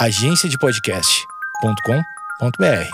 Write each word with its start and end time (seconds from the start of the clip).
agenciadepodcast.com.br. 0.00 2.90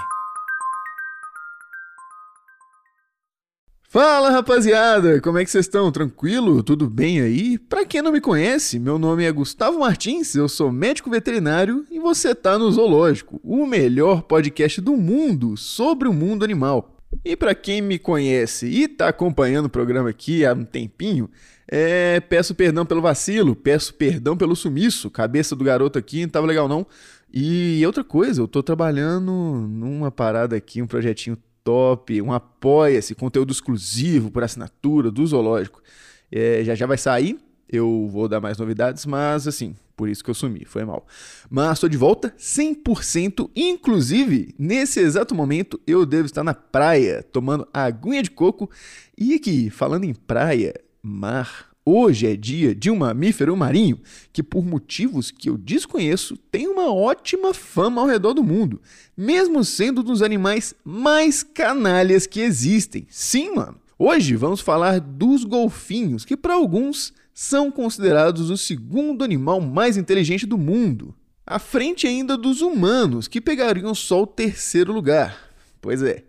Fala 3.89 4.31
rapaziada, 4.31 5.21
como 5.21 5.39
é 5.39 5.45
que 5.45 5.51
vocês 5.53 5.67
estão? 5.67 5.93
Tranquilo? 5.93 6.65
Tudo 6.65 6.91
bem 6.91 7.21
aí? 7.21 7.59
Pra 7.59 7.87
quem 7.87 8.03
não 8.03 8.11
me 8.11 8.21
conhece, 8.21 8.81
meu 8.81 8.99
nome 8.99 9.25
é 9.25 9.31
Gustavo 9.31 9.79
Martins, 9.79 10.35
eu 10.35 10.49
sou 10.49 10.73
médico 10.73 11.09
veterinário 11.09 11.87
e 11.93 12.01
você 12.01 12.35
tá 12.35 12.59
no 12.59 12.73
Zoológico, 12.73 13.41
o 13.45 13.65
melhor 13.67 14.23
podcast 14.23 14.81
do 14.81 14.97
mundo 14.97 15.57
sobre 15.57 16.09
o 16.09 16.13
mundo 16.13 16.45
animal. 16.45 16.97
E 17.25 17.37
para 17.37 17.55
quem 17.55 17.81
me 17.81 18.01
conhece 18.01 18.67
e 18.67 18.89
tá 18.89 19.07
acompanhando 19.07 19.67
o 19.67 19.71
programa 19.71 20.11
aqui 20.11 20.45
há 20.45 20.53
um 20.53 20.65
tempinho, 20.65 21.31
é, 21.69 22.21
peço 22.21 22.55
perdão 22.55 22.87
pelo 22.87 23.03
vacilo, 23.03 23.57
peço 23.57 23.95
perdão 23.95 24.37
pelo 24.37 24.55
sumiço, 24.55 25.11
cabeça 25.11 25.57
do 25.57 25.65
garoto 25.65 25.99
aqui 25.99 26.23
não 26.23 26.29
tava 26.29 26.47
legal 26.47 26.69
não. 26.69 26.87
E 27.33 27.85
outra 27.85 28.05
coisa, 28.05 28.41
eu 28.41 28.49
tô 28.49 28.63
trabalhando 28.63 29.33
numa 29.33 30.11
parada 30.11 30.57
aqui, 30.57 30.81
um 30.81 30.87
projetinho 30.87 31.37
top, 31.65 32.23
um 32.23 32.33
apoia-se, 32.33 33.15
conteúdo 33.15 33.53
exclusivo 33.53 34.31
por 34.31 34.45
assinatura 34.45 35.11
do 35.11 35.27
Zoológico. 35.27 35.83
É, 36.31 36.63
já 36.65 36.75
já 36.75 36.87
vai 36.87 36.97
sair, 36.97 37.39
eu 37.69 38.09
vou 38.11 38.29
dar 38.29 38.41
mais 38.41 38.57
novidades, 38.59 39.05
mas 39.05 39.49
assim, 39.49 39.75
por 39.97 40.09
isso 40.09 40.23
que 40.23 40.31
eu 40.31 40.35
sumi, 40.35 40.65
foi 40.65 40.85
mal. 40.85 41.05
Mas 41.51 41.73
estou 41.73 41.89
de 41.89 41.97
volta 41.97 42.33
100%, 42.39 43.51
inclusive 43.57 44.55
nesse 44.57 45.01
exato 45.01 45.35
momento 45.35 45.81
eu 45.87 46.07
devo 46.07 46.27
estar 46.27 46.45
na 46.45 46.55
praia, 46.55 47.25
tomando 47.25 47.67
aguinha 47.73 48.23
de 48.23 48.31
coco. 48.31 48.71
E 49.19 49.35
aqui, 49.35 49.69
falando 49.71 50.05
em 50.05 50.15
praia, 50.15 50.75
mar, 51.07 51.77
Hoje 51.89 52.27
é 52.27 52.35
dia 52.35 52.75
de 52.75 52.91
um 52.91 52.97
mamífero 52.97 53.57
marinho 53.57 54.01
que, 54.33 54.43
por 54.43 54.67
motivos 54.67 55.31
que 55.31 55.49
eu 55.49 55.57
desconheço, 55.57 56.37
tem 56.51 56.67
uma 56.67 56.93
ótima 56.93 57.55
fama 57.55 58.01
ao 58.01 58.09
redor 58.09 58.33
do 58.33 58.43
mundo, 58.43 58.81
mesmo 59.17 59.63
sendo 59.63 60.01
um 60.01 60.05
dos 60.05 60.21
animais 60.21 60.75
mais 60.85 61.45
canalhas 61.45 62.27
que 62.27 62.41
existem. 62.41 63.07
Sim, 63.09 63.55
mano. 63.55 63.77
Hoje 63.97 64.35
vamos 64.35 64.61
falar 64.61 64.99
dos 64.99 65.45
golfinhos, 65.45 66.25
que 66.25 66.37
para 66.37 66.55
alguns 66.55 67.13
são 67.33 67.71
considerados 67.71 68.51
o 68.51 68.57
segundo 68.57 69.23
animal 69.23 69.61
mais 69.61 69.97
inteligente 69.97 70.45
do 70.45 70.59
mundo, 70.59 71.15
à 71.47 71.61
frente 71.61 72.05
ainda 72.05 72.37
dos 72.37 72.63
humanos, 72.63 73.29
que 73.29 73.41
pegariam 73.41 73.95
só 73.95 74.23
o 74.23 74.27
terceiro 74.27 74.93
lugar. 74.93 75.39
Pois 75.81 76.03
é 76.03 76.25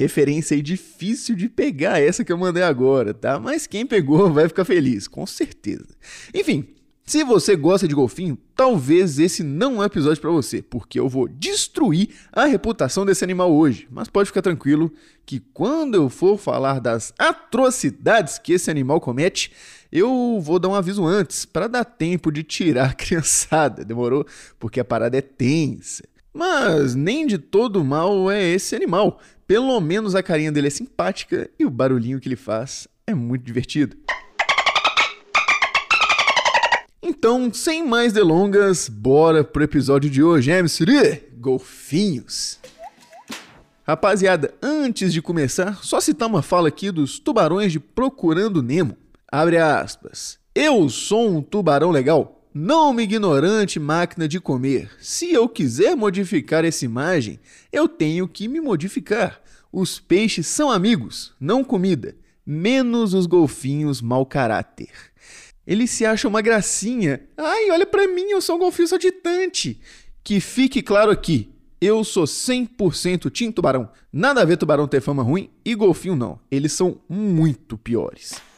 referência 0.00 0.54
aí 0.54 0.62
difícil 0.62 1.36
de 1.36 1.48
pegar 1.48 2.00
essa 2.00 2.24
que 2.24 2.32
eu 2.32 2.38
mandei 2.38 2.62
agora, 2.62 3.12
tá? 3.12 3.38
Mas 3.38 3.66
quem 3.66 3.84
pegou 3.84 4.32
vai 4.32 4.48
ficar 4.48 4.64
feliz, 4.64 5.06
com 5.06 5.26
certeza. 5.26 5.88
Enfim, 6.34 6.66
se 7.04 7.24
você 7.24 7.56
gosta 7.56 7.88
de 7.88 7.94
golfinho, 7.94 8.38
talvez 8.54 9.18
esse 9.18 9.42
não 9.42 9.76
é 9.76 9.78
um 9.78 9.84
episódio 9.84 10.20
para 10.20 10.30
você, 10.30 10.62
porque 10.62 10.98
eu 10.98 11.08
vou 11.08 11.26
destruir 11.26 12.10
a 12.32 12.44
reputação 12.44 13.04
desse 13.04 13.24
animal 13.24 13.52
hoje. 13.52 13.88
Mas 13.90 14.08
pode 14.08 14.28
ficar 14.28 14.42
tranquilo 14.42 14.92
que 15.26 15.40
quando 15.52 15.96
eu 15.96 16.08
for 16.08 16.38
falar 16.38 16.78
das 16.80 17.12
atrocidades 17.18 18.38
que 18.38 18.52
esse 18.52 18.70
animal 18.70 19.00
comete, 19.00 19.50
eu 19.90 20.38
vou 20.40 20.60
dar 20.60 20.68
um 20.68 20.74
aviso 20.74 21.04
antes, 21.04 21.44
para 21.44 21.66
dar 21.66 21.84
tempo 21.84 22.30
de 22.30 22.44
tirar 22.44 22.90
a 22.90 22.94
criançada, 22.94 23.84
demorou? 23.84 24.24
Porque 24.58 24.78
a 24.78 24.84
parada 24.84 25.18
é 25.18 25.20
tensa. 25.20 26.04
Mas 26.32 26.94
nem 26.94 27.26
de 27.26 27.38
todo 27.38 27.84
mal 27.84 28.30
é 28.30 28.42
esse 28.42 28.76
animal. 28.76 29.20
Pelo 29.46 29.80
menos 29.80 30.14
a 30.14 30.22
carinha 30.22 30.52
dele 30.52 30.68
é 30.68 30.70
simpática 30.70 31.50
e 31.58 31.66
o 31.66 31.70
barulhinho 31.70 32.20
que 32.20 32.28
ele 32.28 32.36
faz 32.36 32.86
é 33.06 33.14
muito 33.14 33.44
divertido. 33.44 33.96
Então, 37.02 37.52
sem 37.52 37.84
mais 37.84 38.12
delongas, 38.12 38.88
bora 38.88 39.42
pro 39.42 39.64
episódio 39.64 40.08
de 40.08 40.22
hoje, 40.22 40.50
é, 40.50 40.62
Missuri? 40.62 41.24
Golfinhos! 41.38 42.60
Rapaziada, 43.82 44.54
antes 44.62 45.12
de 45.12 45.20
começar, 45.20 45.82
só 45.82 46.00
citar 46.00 46.28
uma 46.28 46.42
fala 46.42 46.68
aqui 46.68 46.92
dos 46.92 47.18
tubarões 47.18 47.72
de 47.72 47.80
Procurando 47.80 48.62
Nemo. 48.62 48.96
Abre 49.30 49.58
aspas. 49.58 50.38
Eu 50.54 50.88
sou 50.88 51.28
um 51.28 51.42
tubarão 51.42 51.90
legal, 51.90 52.39
não 52.52 52.90
uma 52.90 53.02
ignorante 53.02 53.78
máquina 53.78 54.26
de 54.26 54.40
comer. 54.40 54.90
Se 55.00 55.32
eu 55.32 55.48
quiser 55.48 55.94
modificar 55.96 56.64
essa 56.64 56.84
imagem, 56.84 57.38
eu 57.72 57.88
tenho 57.88 58.26
que 58.26 58.48
me 58.48 58.60
modificar. 58.60 59.40
Os 59.72 60.00
peixes 60.00 60.46
são 60.46 60.70
amigos, 60.70 61.32
não 61.38 61.62
comida, 61.62 62.16
menos 62.44 63.14
os 63.14 63.26
golfinhos 63.26 64.02
mau 64.02 64.26
caráter. 64.26 64.90
Eles 65.66 65.90
se 65.90 66.04
acham 66.04 66.28
uma 66.28 66.42
gracinha. 66.42 67.22
Ai, 67.36 67.70
olha 67.70 67.86
para 67.86 68.08
mim, 68.08 68.30
eu 68.30 68.40
sou 68.40 68.56
um 68.56 68.58
golfinho 68.58 68.88
saltitante. 68.88 69.80
Que 70.24 70.40
fique 70.40 70.82
claro 70.82 71.10
aqui, 71.12 71.48
eu 71.80 72.02
sou 72.02 72.24
100% 72.24 73.30
Tim 73.30 73.52
Tubarão. 73.52 73.88
Nada 74.12 74.42
a 74.42 74.44
ver 74.44 74.56
tubarão 74.56 74.88
ter 74.88 75.00
fama 75.00 75.22
ruim 75.22 75.50
e 75.64 75.74
golfinho 75.74 76.16
não. 76.16 76.40
Eles 76.50 76.72
são 76.72 77.00
muito 77.08 77.78
piores. 77.78 78.49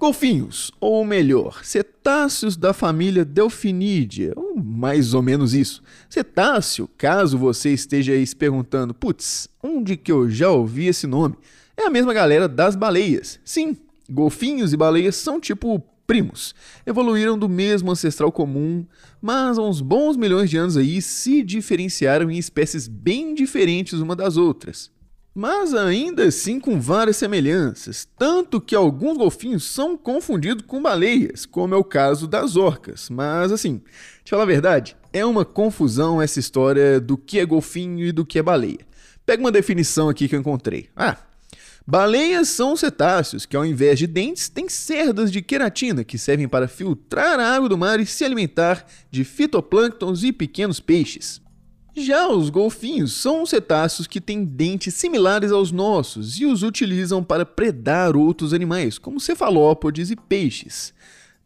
Golfinhos, 0.00 0.70
ou 0.80 1.04
melhor, 1.04 1.64
cetáceos 1.64 2.56
da 2.56 2.72
família 2.72 3.24
Delphinidia, 3.24 4.32
ou 4.36 4.54
mais 4.56 5.12
ou 5.12 5.20
menos 5.20 5.54
isso. 5.54 5.82
Cetáceo, 6.08 6.88
caso 6.96 7.36
você 7.36 7.72
esteja 7.72 8.12
aí 8.12 8.24
se 8.24 8.36
perguntando, 8.36 8.94
putz, 8.94 9.48
onde 9.60 9.96
que 9.96 10.12
eu 10.12 10.30
já 10.30 10.50
ouvi 10.50 10.86
esse 10.86 11.04
nome? 11.04 11.34
É 11.76 11.86
a 11.86 11.90
mesma 11.90 12.14
galera 12.14 12.46
das 12.46 12.76
baleias. 12.76 13.40
Sim, 13.44 13.76
golfinhos 14.08 14.72
e 14.72 14.76
baleias 14.76 15.16
são 15.16 15.40
tipo 15.40 15.82
primos. 16.06 16.54
Evoluíram 16.86 17.36
do 17.36 17.48
mesmo 17.48 17.90
ancestral 17.90 18.30
comum, 18.30 18.86
mas 19.20 19.58
há 19.58 19.62
uns 19.62 19.80
bons 19.80 20.16
milhões 20.16 20.48
de 20.48 20.56
anos 20.58 20.76
aí 20.76 21.02
se 21.02 21.42
diferenciaram 21.42 22.30
em 22.30 22.38
espécies 22.38 22.86
bem 22.86 23.34
diferentes 23.34 23.94
uma 23.94 24.14
das 24.14 24.36
outras 24.36 24.96
mas 25.38 25.72
ainda 25.72 26.24
assim 26.24 26.58
com 26.58 26.80
várias 26.80 27.16
semelhanças, 27.16 28.08
tanto 28.18 28.60
que 28.60 28.74
alguns 28.74 29.16
golfinhos 29.16 29.62
são 29.62 29.96
confundidos 29.96 30.64
com 30.66 30.82
baleias, 30.82 31.46
como 31.46 31.72
é 31.72 31.76
o 31.76 31.84
caso 31.84 32.26
das 32.26 32.56
orcas. 32.56 33.08
Mas 33.08 33.52
assim, 33.52 33.80
te 34.24 34.30
falar 34.30 34.42
a 34.42 34.46
verdade, 34.46 34.96
é 35.12 35.24
uma 35.24 35.44
confusão 35.44 36.20
essa 36.20 36.40
história 36.40 37.00
do 37.00 37.16
que 37.16 37.38
é 37.38 37.46
golfinho 37.46 38.04
e 38.04 38.10
do 38.10 38.26
que 38.26 38.40
é 38.40 38.42
baleia. 38.42 38.80
Pega 39.24 39.40
uma 39.40 39.52
definição 39.52 40.08
aqui 40.08 40.26
que 40.26 40.34
eu 40.34 40.40
encontrei. 40.40 40.88
Ah, 40.96 41.16
Baleias 41.86 42.48
são 42.48 42.76
cetáceos 42.76 43.46
que, 43.46 43.56
ao 43.56 43.64
invés 43.64 43.98
de 43.98 44.08
dentes, 44.08 44.48
têm 44.48 44.68
cerdas 44.68 45.30
de 45.30 45.40
queratina 45.40 46.02
que 46.02 46.18
servem 46.18 46.48
para 46.48 46.66
filtrar 46.66 47.38
a 47.38 47.54
água 47.54 47.68
do 47.68 47.78
mar 47.78 48.00
e 48.00 48.04
se 48.04 48.24
alimentar 48.24 48.84
de 49.08 49.22
fitoplânctons 49.22 50.24
e 50.24 50.32
pequenos 50.32 50.80
peixes. 50.80 51.40
Já 52.04 52.28
os 52.28 52.50
golfinhos 52.50 53.12
são 53.12 53.44
cetáceos 53.44 54.06
que 54.06 54.20
têm 54.20 54.44
dentes 54.44 54.94
similares 54.94 55.50
aos 55.50 55.72
nossos 55.72 56.38
e 56.38 56.46
os 56.46 56.62
utilizam 56.62 57.22
para 57.22 57.44
predar 57.44 58.16
outros 58.16 58.52
animais, 58.52 58.98
como 58.98 59.20
cefalópodes 59.20 60.10
e 60.10 60.16
peixes. 60.16 60.92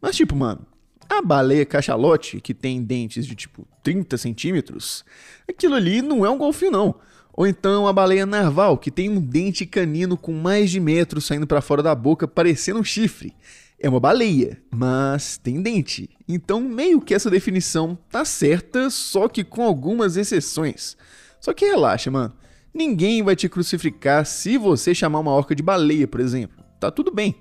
Mas 0.01 0.15
tipo, 0.15 0.35
mano, 0.35 0.65
a 1.09 1.21
baleia 1.21 1.65
cachalote, 1.65 2.41
que 2.41 2.53
tem 2.53 2.83
dentes 2.83 3.25
de 3.25 3.35
tipo 3.35 3.67
30 3.81 4.17
centímetros, 4.17 5.03
aquilo 5.47 5.75
ali 5.75 6.01
não 6.01 6.25
é 6.25 6.29
um 6.29 6.37
golfinho 6.37 6.71
não. 6.71 6.95
Ou 7.31 7.47
então 7.47 7.87
a 7.87 7.93
baleia 7.93 8.25
narval, 8.25 8.77
que 8.77 8.91
tem 8.91 9.09
um 9.09 9.19
dente 9.19 9.65
canino 9.65 10.15
com 10.15 10.33
mais 10.33 10.69
de 10.69 10.79
metro 10.79 11.19
saindo 11.19 11.47
para 11.47 11.61
fora 11.61 11.81
da 11.81 11.95
boca, 11.95 12.27
parecendo 12.27 12.79
um 12.79 12.83
chifre 12.83 13.33
é 13.83 13.89
uma 13.89 13.99
baleia, 13.99 14.57
mas 14.71 15.37
tem 15.37 15.61
dente. 15.61 16.09
Então, 16.25 16.61
meio 16.61 17.01
que 17.01 17.13
essa 17.13 17.29
definição 17.29 17.97
tá 18.09 18.23
certa, 18.23 18.89
só 18.89 19.27
que 19.27 19.43
com 19.43 19.61
algumas 19.61 20.15
exceções. 20.15 20.95
Só 21.41 21.53
que 21.53 21.65
relaxa, 21.65 22.09
mano. 22.09 22.33
Ninguém 22.73 23.21
vai 23.21 23.35
te 23.35 23.49
crucificar 23.49 24.25
se 24.25 24.57
você 24.57 24.95
chamar 24.95 25.19
uma 25.19 25.33
orca 25.33 25.53
de 25.53 25.61
baleia, 25.61 26.07
por 26.07 26.21
exemplo. 26.21 26.63
Tá 26.79 26.89
tudo 26.89 27.13
bem. 27.13 27.35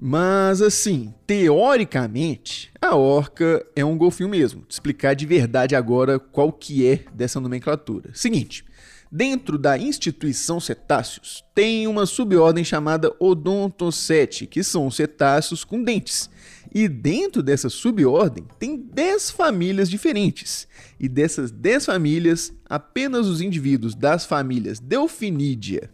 Mas 0.00 0.62
assim, 0.62 1.12
teoricamente, 1.26 2.72
a 2.80 2.96
orca 2.96 3.62
é 3.76 3.84
um 3.84 3.98
golfinho 3.98 4.30
mesmo. 4.30 4.62
Te 4.62 4.72
explicar 4.72 5.12
de 5.12 5.26
verdade 5.26 5.76
agora 5.76 6.18
qual 6.18 6.50
que 6.50 6.86
é 6.86 7.04
dessa 7.12 7.38
nomenclatura. 7.38 8.10
Seguinte, 8.14 8.64
Dentro 9.12 9.58
da 9.58 9.76
instituição 9.76 10.60
cetáceos, 10.60 11.42
tem 11.52 11.88
uma 11.88 12.06
subordem 12.06 12.62
chamada 12.62 13.12
Odontocete, 13.18 14.46
que 14.46 14.62
são 14.62 14.88
cetáceos 14.88 15.64
com 15.64 15.82
dentes. 15.82 16.30
E 16.72 16.86
dentro 16.88 17.42
dessa 17.42 17.68
subordem 17.68 18.46
tem 18.56 18.76
10 18.76 19.32
famílias 19.32 19.90
diferentes. 19.90 20.68
E 20.98 21.08
dessas 21.08 21.50
10 21.50 21.86
famílias, 21.86 22.52
apenas 22.68 23.26
os 23.26 23.40
indivíduos 23.40 23.96
das 23.96 24.24
famílias 24.24 24.78
Delphinidia, 24.78 25.90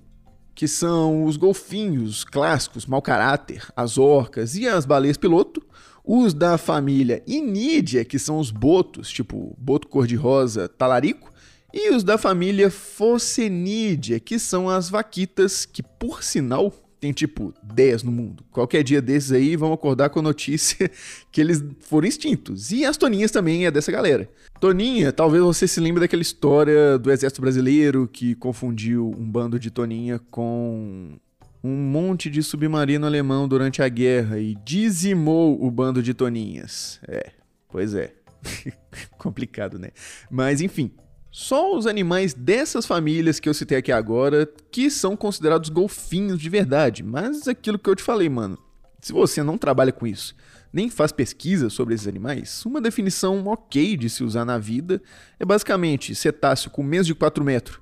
que 0.55 0.69
são 0.69 1.25
os 1.25 1.39
golfinhos 1.39 2.23
clássicos, 2.23 2.85
mau 2.85 3.01
caráter, 3.01 3.67
as 3.75 3.97
orcas 3.97 4.57
e 4.57 4.69
as 4.69 4.85
baleias 4.85 5.17
piloto, 5.17 5.63
os 6.05 6.35
da 6.35 6.59
família 6.59 7.23
Inídia, 7.27 8.05
que 8.05 8.19
são 8.19 8.39
os 8.39 8.51
botos, 8.51 9.09
tipo 9.11 9.57
boto 9.59 9.89
cor-de-rosa, 9.89 10.69
talarico, 10.69 11.33
e 11.73 11.91
os 11.91 12.05
da 12.05 12.17
família 12.17 12.71
Phocenidae, 12.71 14.21
que 14.21 14.39
são 14.39 14.69
as 14.69 14.89
vaquitas 14.89 15.65
que, 15.65 15.83
por 15.83 16.23
sinal, 16.23 16.73
tem 16.99 17.13
tipo 17.13 17.53
10 17.63 18.03
no 18.03 18.13
mundo. 18.13 18.45
Qualquer 18.51 18.83
dia 18.83 19.03
desses 19.03 19.33
aí 19.33 19.57
vão 19.57 19.73
acordar 19.73 20.11
com 20.11 20.19
a 20.19 20.23
notícia 20.23 20.91
que 21.31 21.41
eles 21.41 21.63
foram 21.81 22.09
extintos. 22.09 22.73
E 22.73 22.85
as 22.85 22.97
toninhas 22.97 23.31
também 23.31 23.67
é 23.67 23.71
dessa 23.71 23.93
galera. 23.93 24.29
Toninha, 24.61 25.13
talvez 25.13 25.43
você 25.43 25.69
se 25.69 25.81
lembre 25.81 26.01
daquela 26.01 26.23
história 26.23 26.99
do 26.99 27.11
exército 27.11 27.41
brasileiro 27.41 28.09
que 28.11 28.35
confundiu 28.35 29.13
um 29.17 29.31
bando 29.31 29.59
de 29.59 29.71
toninha 29.71 30.19
com 30.31 31.19
um 31.63 31.77
monte 31.77 32.31
de 32.31 32.43
submarino 32.43 33.07
alemão 33.07 33.47
durante 33.47 33.83
a 33.83 33.89
guerra 33.89 34.39
e 34.39 34.57
dizimou 34.65 35.63
o 35.63 35.71
bando 35.71 36.03
de 36.03 36.15
toninhas. 36.15 37.01
É, 37.07 37.31
pois 37.69 37.95
é. 37.95 38.15
Complicado, 39.19 39.79
né? 39.79 39.91
Mas 40.31 40.61
enfim, 40.61 40.91
só 41.39 41.77
os 41.77 41.87
animais 41.87 42.33
dessas 42.33 42.87
famílias 42.87 43.39
que 43.39 43.47
eu 43.47 43.53
citei 43.53 43.77
aqui 43.77 43.93
agora 43.93 44.51
que 44.73 44.91
são 44.91 45.15
considerados 45.15 45.69
golfinhos 45.69 46.41
de 46.41 46.49
verdade. 46.49 47.03
Mas 47.03 47.47
aquilo 47.47 47.79
que 47.79 47.91
eu 47.91 47.95
te 47.95 48.03
falei, 48.03 48.27
mano. 48.27 48.57
Se 49.03 49.13
você 49.13 49.43
não 49.43 49.59
trabalha 49.59 49.93
com 49.93 50.07
isso, 50.07 50.35
nem 50.73 50.89
faz 50.89 51.13
pesquisa 51.13 51.69
sobre 51.69 51.95
esses 51.95 52.09
animais, 52.09 52.65
uma 52.65 52.81
definição 52.81 53.45
ok 53.49 53.99
de 53.99 54.09
se 54.09 54.25
usar 54.25 54.47
na 54.47 54.57
vida 54.57 55.03
é 55.39 55.45
basicamente 55.45 56.15
cetáceo 56.15 56.71
com 56.71 56.83
menos 56.83 57.07
de 57.07 57.15
4 57.15 57.45
metros 57.45 57.81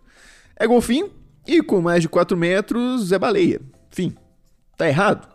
é 0.57 0.67
golfinho 0.67 1.13
e 1.47 1.63
com 1.63 1.81
mais 1.81 2.03
de 2.03 2.09
4 2.09 2.37
metros 2.37 3.13
é 3.13 3.19
baleia. 3.21 3.61
Fim. 3.89 4.17
Tá 4.77 4.89
errado? 4.89 5.29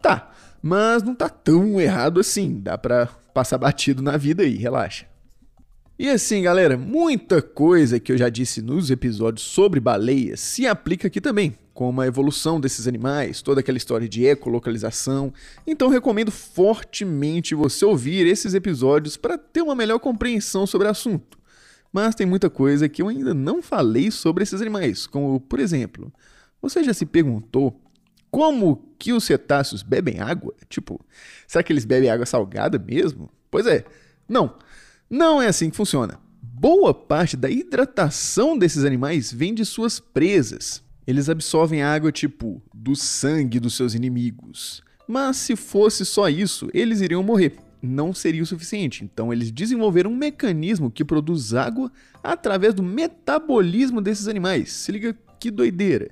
Tá. 0.00 0.32
Mas 0.62 1.02
não 1.02 1.14
tá 1.14 1.28
tão 1.28 1.78
errado 1.78 2.18
assim. 2.18 2.62
Dá 2.62 2.78
pra 2.78 3.10
passar 3.34 3.58
batido 3.58 4.02
na 4.02 4.16
vida 4.16 4.42
aí, 4.42 4.56
relaxa. 4.56 5.11
E 6.02 6.10
assim, 6.10 6.42
galera, 6.42 6.76
muita 6.76 7.40
coisa 7.40 8.00
que 8.00 8.10
eu 8.10 8.18
já 8.18 8.28
disse 8.28 8.60
nos 8.60 8.90
episódios 8.90 9.46
sobre 9.46 9.78
baleias 9.78 10.40
se 10.40 10.66
aplica 10.66 11.06
aqui 11.06 11.20
também, 11.20 11.56
como 11.72 12.00
a 12.00 12.06
evolução 12.08 12.60
desses 12.60 12.88
animais, 12.88 13.40
toda 13.40 13.60
aquela 13.60 13.78
história 13.78 14.08
de 14.08 14.24
ecolocalização. 14.24 15.32
Então 15.64 15.88
recomendo 15.88 16.32
fortemente 16.32 17.54
você 17.54 17.84
ouvir 17.84 18.26
esses 18.26 18.52
episódios 18.52 19.16
para 19.16 19.38
ter 19.38 19.62
uma 19.62 19.76
melhor 19.76 20.00
compreensão 20.00 20.66
sobre 20.66 20.88
o 20.88 20.90
assunto. 20.90 21.38
Mas 21.92 22.16
tem 22.16 22.26
muita 22.26 22.50
coisa 22.50 22.88
que 22.88 23.00
eu 23.00 23.06
ainda 23.06 23.32
não 23.32 23.62
falei 23.62 24.10
sobre 24.10 24.42
esses 24.42 24.60
animais, 24.60 25.06
como 25.06 25.38
por 25.38 25.60
exemplo, 25.60 26.12
você 26.60 26.82
já 26.82 26.92
se 26.92 27.06
perguntou 27.06 27.80
como 28.28 28.92
que 28.98 29.12
os 29.12 29.22
cetáceos 29.22 29.84
bebem 29.84 30.18
água? 30.18 30.52
Tipo, 30.68 31.00
será 31.46 31.62
que 31.62 31.72
eles 31.72 31.84
bebem 31.84 32.10
água 32.10 32.26
salgada 32.26 32.76
mesmo? 32.76 33.30
Pois 33.48 33.68
é, 33.68 33.84
não. 34.28 34.56
Não 35.12 35.42
é 35.42 35.48
assim 35.48 35.68
que 35.68 35.76
funciona. 35.76 36.18
Boa 36.40 36.94
parte 36.94 37.36
da 37.36 37.50
hidratação 37.50 38.56
desses 38.56 38.82
animais 38.82 39.30
vem 39.30 39.52
de 39.52 39.62
suas 39.62 40.00
presas. 40.00 40.82
Eles 41.06 41.28
absorvem 41.28 41.82
água 41.82 42.10
tipo 42.10 42.62
do 42.72 42.96
sangue 42.96 43.60
dos 43.60 43.74
seus 43.74 43.92
inimigos. 43.92 44.82
Mas 45.06 45.36
se 45.36 45.54
fosse 45.54 46.06
só 46.06 46.30
isso, 46.30 46.70
eles 46.72 47.02
iriam 47.02 47.22
morrer. 47.22 47.56
Não 47.82 48.14
seria 48.14 48.42
o 48.42 48.46
suficiente. 48.46 49.04
Então 49.04 49.30
eles 49.30 49.50
desenvolveram 49.50 50.10
um 50.10 50.16
mecanismo 50.16 50.90
que 50.90 51.04
produz 51.04 51.52
água 51.52 51.92
através 52.24 52.72
do 52.72 52.82
metabolismo 52.82 54.00
desses 54.00 54.28
animais. 54.28 54.72
Se 54.72 54.92
liga 54.92 55.14
que 55.38 55.50
doideira. 55.50 56.10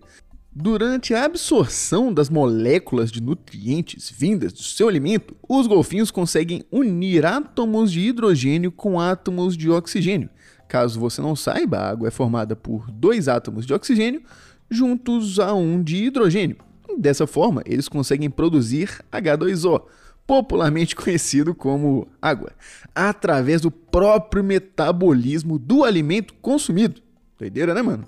Durante 0.52 1.14
a 1.14 1.24
absorção 1.24 2.12
das 2.12 2.28
moléculas 2.28 3.12
de 3.12 3.22
nutrientes 3.22 4.10
vindas 4.10 4.52
do 4.52 4.62
seu 4.64 4.88
alimento, 4.88 5.36
os 5.48 5.68
golfinhos 5.68 6.10
conseguem 6.10 6.64
unir 6.72 7.24
átomos 7.24 7.92
de 7.92 8.00
hidrogênio 8.00 8.72
com 8.72 8.98
átomos 8.98 9.56
de 9.56 9.70
oxigênio. 9.70 10.28
Caso 10.66 10.98
você 10.98 11.22
não 11.22 11.36
saiba, 11.36 11.78
a 11.78 11.90
água 11.90 12.08
é 12.08 12.10
formada 12.10 12.56
por 12.56 12.90
dois 12.90 13.28
átomos 13.28 13.64
de 13.64 13.72
oxigênio 13.72 14.22
juntos 14.68 15.38
a 15.38 15.54
um 15.54 15.80
de 15.80 15.96
hidrogênio. 16.06 16.56
Dessa 16.98 17.28
forma, 17.28 17.62
eles 17.64 17.88
conseguem 17.88 18.28
produzir 18.28 19.04
H2O, 19.12 19.84
popularmente 20.26 20.96
conhecido 20.96 21.54
como 21.54 22.08
água, 22.20 22.50
através 22.92 23.60
do 23.60 23.70
próprio 23.70 24.42
metabolismo 24.42 25.60
do 25.60 25.84
alimento 25.84 26.34
consumido. 26.42 27.00
Doideira, 27.38 27.72
né, 27.72 27.82
mano? 27.82 28.04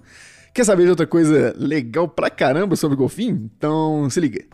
Quer 0.54 0.64
saber 0.64 0.84
de 0.84 0.90
outra 0.90 1.06
coisa 1.06 1.54
legal 1.56 2.06
pra 2.06 2.28
caramba 2.28 2.76
sobre 2.76 2.94
golfinho? 2.94 3.50
Então 3.56 4.08
se 4.10 4.20
liga. 4.20 4.44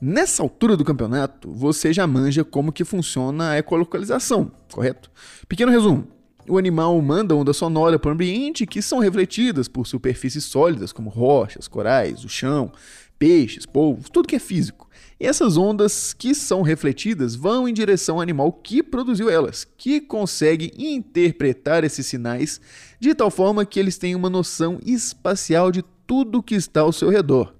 Nessa 0.00 0.42
altura 0.42 0.76
do 0.76 0.84
campeonato, 0.84 1.52
você 1.52 1.92
já 1.92 2.04
manja 2.08 2.42
como 2.42 2.72
que 2.72 2.84
funciona 2.84 3.50
a 3.50 3.58
ecolocalização, 3.58 4.50
correto? 4.72 5.08
Pequeno 5.48 5.70
resumo. 5.70 6.08
O 6.48 6.58
animal 6.58 7.00
manda 7.00 7.36
onda 7.36 7.52
sonora 7.52 8.00
para 8.00 8.08
o 8.08 8.12
ambiente 8.12 8.66
que 8.66 8.82
são 8.82 8.98
refletidas 8.98 9.68
por 9.68 9.86
superfícies 9.86 10.42
sólidas 10.42 10.92
como 10.92 11.08
rochas, 11.08 11.68
corais, 11.68 12.24
o 12.24 12.28
chão, 12.28 12.72
peixes, 13.16 13.64
polvos, 13.64 14.10
tudo 14.10 14.26
que 14.26 14.34
é 14.34 14.40
físico. 14.40 14.83
Essas 15.24 15.56
ondas 15.56 16.12
que 16.12 16.34
são 16.34 16.60
refletidas 16.60 17.34
vão 17.34 17.66
em 17.66 17.72
direção 17.72 18.16
ao 18.16 18.20
animal 18.20 18.52
que 18.52 18.82
produziu 18.82 19.30
elas, 19.30 19.66
que 19.78 19.98
consegue 19.98 20.70
interpretar 20.76 21.82
esses 21.82 22.06
sinais 22.06 22.60
de 23.00 23.14
tal 23.14 23.30
forma 23.30 23.64
que 23.64 23.80
eles 23.80 23.96
têm 23.96 24.14
uma 24.14 24.28
noção 24.28 24.78
espacial 24.84 25.72
de 25.72 25.82
tudo 26.06 26.42
que 26.42 26.54
está 26.54 26.82
ao 26.82 26.92
seu 26.92 27.08
redor. 27.08 27.54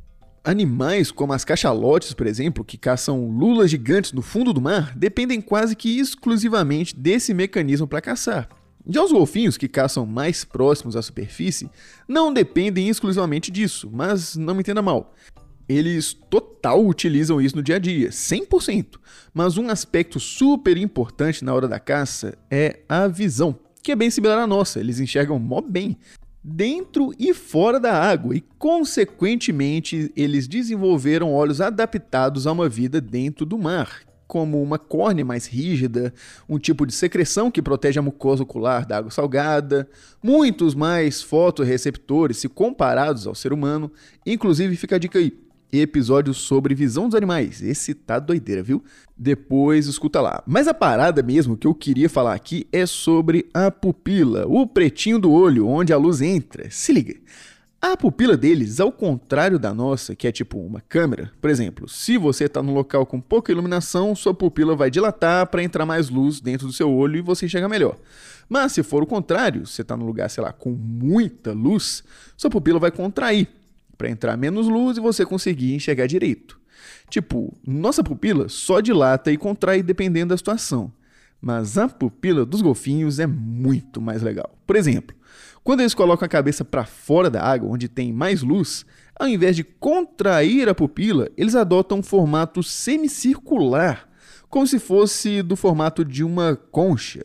Animais 0.44 1.10
como 1.10 1.32
as 1.32 1.42
cachalotes, 1.42 2.12
por 2.12 2.26
exemplo, 2.26 2.62
que 2.62 2.76
caçam 2.76 3.30
lulas 3.30 3.70
gigantes 3.70 4.12
no 4.12 4.20
fundo 4.20 4.52
do 4.52 4.60
mar, 4.60 4.94
dependem 4.94 5.40
quase 5.40 5.74
que 5.74 5.98
exclusivamente 5.98 6.94
desse 6.94 7.32
mecanismo 7.32 7.88
para 7.88 8.02
caçar. 8.02 8.46
Já 8.86 9.02
os 9.02 9.10
golfinhos, 9.10 9.56
que 9.56 9.68
caçam 9.68 10.04
mais 10.04 10.44
próximos 10.44 10.96
à 10.96 11.00
superfície, 11.00 11.70
não 12.06 12.30
dependem 12.30 12.90
exclusivamente 12.90 13.50
disso, 13.50 13.88
mas 13.90 14.36
não 14.36 14.52
me 14.52 14.60
entenda 14.60 14.82
mal 14.82 15.14
eles 15.68 16.12
total 16.12 16.84
utilizam 16.84 17.40
isso 17.40 17.56
no 17.56 17.62
dia 17.62 17.76
a 17.76 17.78
dia, 17.78 18.10
100%. 18.10 18.98
Mas 19.32 19.56
um 19.56 19.68
aspecto 19.68 20.20
super 20.20 20.76
importante 20.76 21.44
na 21.44 21.54
hora 21.54 21.68
da 21.68 21.78
caça 21.78 22.36
é 22.50 22.80
a 22.88 23.08
visão, 23.08 23.58
que 23.82 23.92
é 23.92 23.96
bem 23.96 24.10
similar 24.10 24.38
à 24.38 24.46
nossa, 24.46 24.80
eles 24.80 25.00
enxergam 25.00 25.38
mó 25.38 25.60
bem 25.60 25.96
dentro 26.44 27.14
e 27.18 27.32
fora 27.32 27.80
da 27.80 27.94
água 27.94 28.36
e, 28.36 28.44
consequentemente, 28.58 30.12
eles 30.14 30.46
desenvolveram 30.46 31.32
olhos 31.32 31.60
adaptados 31.60 32.46
a 32.46 32.52
uma 32.52 32.68
vida 32.68 33.00
dentro 33.00 33.46
do 33.46 33.56
mar, 33.56 34.02
como 34.26 34.62
uma 34.62 34.78
córnea 34.78 35.24
mais 35.24 35.46
rígida, 35.46 36.12
um 36.46 36.58
tipo 36.58 36.84
de 36.84 36.92
secreção 36.92 37.50
que 37.50 37.62
protege 37.62 37.98
a 37.98 38.02
mucosa 38.02 38.42
ocular 38.42 38.86
da 38.86 38.98
água 38.98 39.10
salgada, 39.10 39.88
muitos 40.22 40.74
mais 40.74 41.22
fotorreceptores 41.22 42.36
se 42.36 42.48
comparados 42.48 43.26
ao 43.26 43.34
ser 43.34 43.52
humano. 43.52 43.90
Inclusive, 44.26 44.76
fica 44.76 44.96
a 44.96 44.98
dica 44.98 45.18
aí: 45.18 45.43
episódio 45.80 46.34
sobre 46.34 46.74
visão 46.74 47.08
dos 47.08 47.14
animais. 47.14 47.62
Esse 47.62 47.94
tá 47.94 48.18
doideira, 48.18 48.62
viu? 48.62 48.82
Depois 49.16 49.86
escuta 49.86 50.20
lá. 50.20 50.42
Mas 50.46 50.68
a 50.68 50.74
parada 50.74 51.22
mesmo 51.22 51.56
que 51.56 51.66
eu 51.66 51.74
queria 51.74 52.08
falar 52.08 52.34
aqui 52.34 52.66
é 52.72 52.86
sobre 52.86 53.46
a 53.52 53.70
pupila, 53.70 54.44
o 54.46 54.66
pretinho 54.66 55.18
do 55.18 55.32
olho, 55.32 55.66
onde 55.66 55.92
a 55.92 55.96
luz 55.96 56.20
entra. 56.20 56.70
Se 56.70 56.92
liga. 56.92 57.14
A 57.86 57.98
pupila 57.98 58.34
deles, 58.34 58.80
ao 58.80 58.90
contrário 58.90 59.58
da 59.58 59.74
nossa, 59.74 60.16
que 60.16 60.26
é 60.26 60.32
tipo 60.32 60.58
uma 60.58 60.80
câmera, 60.80 61.30
por 61.38 61.50
exemplo, 61.50 61.86
se 61.86 62.16
você 62.16 62.44
está 62.44 62.62
num 62.62 62.72
local 62.72 63.04
com 63.04 63.20
pouca 63.20 63.52
iluminação, 63.52 64.16
sua 64.16 64.32
pupila 64.32 64.74
vai 64.74 64.90
dilatar 64.90 65.46
para 65.48 65.62
entrar 65.62 65.84
mais 65.84 66.08
luz 66.08 66.40
dentro 66.40 66.66
do 66.66 66.72
seu 66.72 66.90
olho 66.90 67.18
e 67.18 67.20
você 67.20 67.44
enxerga 67.44 67.68
melhor. 67.68 67.98
Mas 68.48 68.72
se 68.72 68.82
for 68.82 69.02
o 69.02 69.06
contrário, 69.06 69.66
você 69.66 69.82
está 69.82 69.98
num 69.98 70.06
lugar, 70.06 70.30
sei 70.30 70.42
lá, 70.42 70.50
com 70.50 70.70
muita 70.70 71.52
luz, 71.52 72.02
sua 72.38 72.48
pupila 72.48 72.78
vai 72.78 72.90
contrair 72.90 73.48
para 73.96 74.10
entrar 74.10 74.36
menos 74.36 74.68
luz 74.68 74.96
e 74.96 75.00
você 75.00 75.24
conseguir 75.24 75.74
enxergar 75.74 76.06
direito. 76.06 76.60
Tipo, 77.08 77.56
nossa 77.66 78.02
pupila 78.02 78.48
só 78.48 78.80
dilata 78.80 79.30
e 79.30 79.36
contrai 79.36 79.82
dependendo 79.82 80.30
da 80.30 80.36
situação, 80.36 80.92
mas 81.40 81.76
a 81.76 81.88
pupila 81.88 82.44
dos 82.44 82.60
golfinhos 82.60 83.18
é 83.18 83.26
muito 83.26 84.00
mais 84.00 84.22
legal. 84.22 84.56
Por 84.66 84.76
exemplo, 84.76 85.16
quando 85.62 85.80
eles 85.80 85.94
colocam 85.94 86.26
a 86.26 86.28
cabeça 86.28 86.64
para 86.64 86.84
fora 86.84 87.30
da 87.30 87.42
água, 87.42 87.70
onde 87.70 87.88
tem 87.88 88.12
mais 88.12 88.42
luz, 88.42 88.84
ao 89.18 89.28
invés 89.28 89.54
de 89.54 89.64
contrair 89.64 90.68
a 90.68 90.74
pupila, 90.74 91.30
eles 91.36 91.54
adotam 91.54 91.98
um 91.98 92.02
formato 92.02 92.62
semicircular, 92.62 94.08
como 94.48 94.66
se 94.66 94.78
fosse 94.78 95.42
do 95.42 95.56
formato 95.56 96.04
de 96.04 96.24
uma 96.24 96.56
concha. 96.56 97.22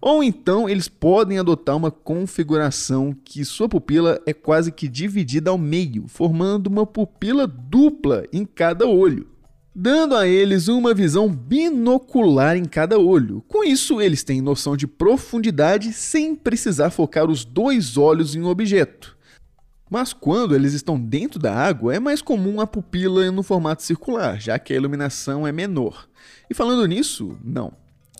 Ou 0.00 0.22
então 0.22 0.68
eles 0.68 0.88
podem 0.88 1.38
adotar 1.38 1.76
uma 1.76 1.90
configuração 1.90 3.16
que 3.24 3.44
sua 3.44 3.68
pupila 3.68 4.20
é 4.26 4.32
quase 4.32 4.70
que 4.70 4.88
dividida 4.88 5.50
ao 5.50 5.58
meio, 5.58 6.06
formando 6.06 6.66
uma 6.66 6.86
pupila 6.86 7.46
dupla 7.46 8.24
em 8.32 8.44
cada 8.44 8.86
olho, 8.86 9.26
dando 9.74 10.14
a 10.14 10.26
eles 10.26 10.68
uma 10.68 10.94
visão 10.94 11.28
binocular 11.28 12.56
em 12.56 12.64
cada 12.64 12.98
olho. 12.98 13.42
Com 13.48 13.64
isso, 13.64 14.00
eles 14.00 14.22
têm 14.22 14.40
noção 14.40 14.76
de 14.76 14.86
profundidade 14.86 15.92
sem 15.92 16.34
precisar 16.34 16.90
focar 16.90 17.30
os 17.30 17.44
dois 17.44 17.96
olhos 17.96 18.34
em 18.34 18.42
um 18.42 18.48
objeto. 18.48 19.16
Mas 19.88 20.12
quando 20.12 20.54
eles 20.54 20.72
estão 20.72 20.98
dentro 20.98 21.38
da 21.38 21.54
água, 21.54 21.94
é 21.94 22.00
mais 22.00 22.20
comum 22.20 22.60
a 22.60 22.66
pupila 22.66 23.30
no 23.30 23.42
formato 23.42 23.84
circular, 23.84 24.40
já 24.40 24.58
que 24.58 24.72
a 24.72 24.76
iluminação 24.76 25.46
é 25.46 25.52
menor. 25.52 26.08
E 26.50 26.54
falando 26.54 26.84
nisso, 26.86 27.38
não 27.42 27.72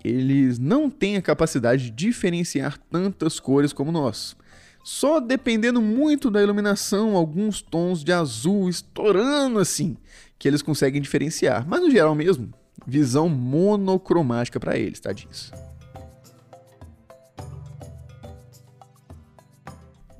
eles 0.07 0.59
não 0.59 0.89
têm 0.89 1.17
a 1.17 1.23
capacidade 1.23 1.85
de 1.85 1.91
diferenciar 1.91 2.79
tantas 2.91 3.41
cores 3.41 3.73
como 3.73 3.91
nós. 3.91 4.37
Só 4.85 5.19
dependendo 5.19 5.83
muito 5.83 6.31
da 6.31 6.43
iluminação, 6.43 7.17
alguns 7.17 7.61
tons 7.61 8.05
de 8.05 8.13
azul 8.13 8.69
estourando 8.69 9.59
assim, 9.59 9.97
que 10.39 10.47
eles 10.47 10.63
conseguem 10.63 11.03
diferenciar. 11.03 11.67
Mas 11.67 11.81
no 11.81 11.91
geral 11.91 12.15
mesmo, 12.15 12.53
visão 12.87 13.29
monocromática 13.29 14.61
para 14.61 14.79
eles, 14.79 15.01
disso. 15.15 15.53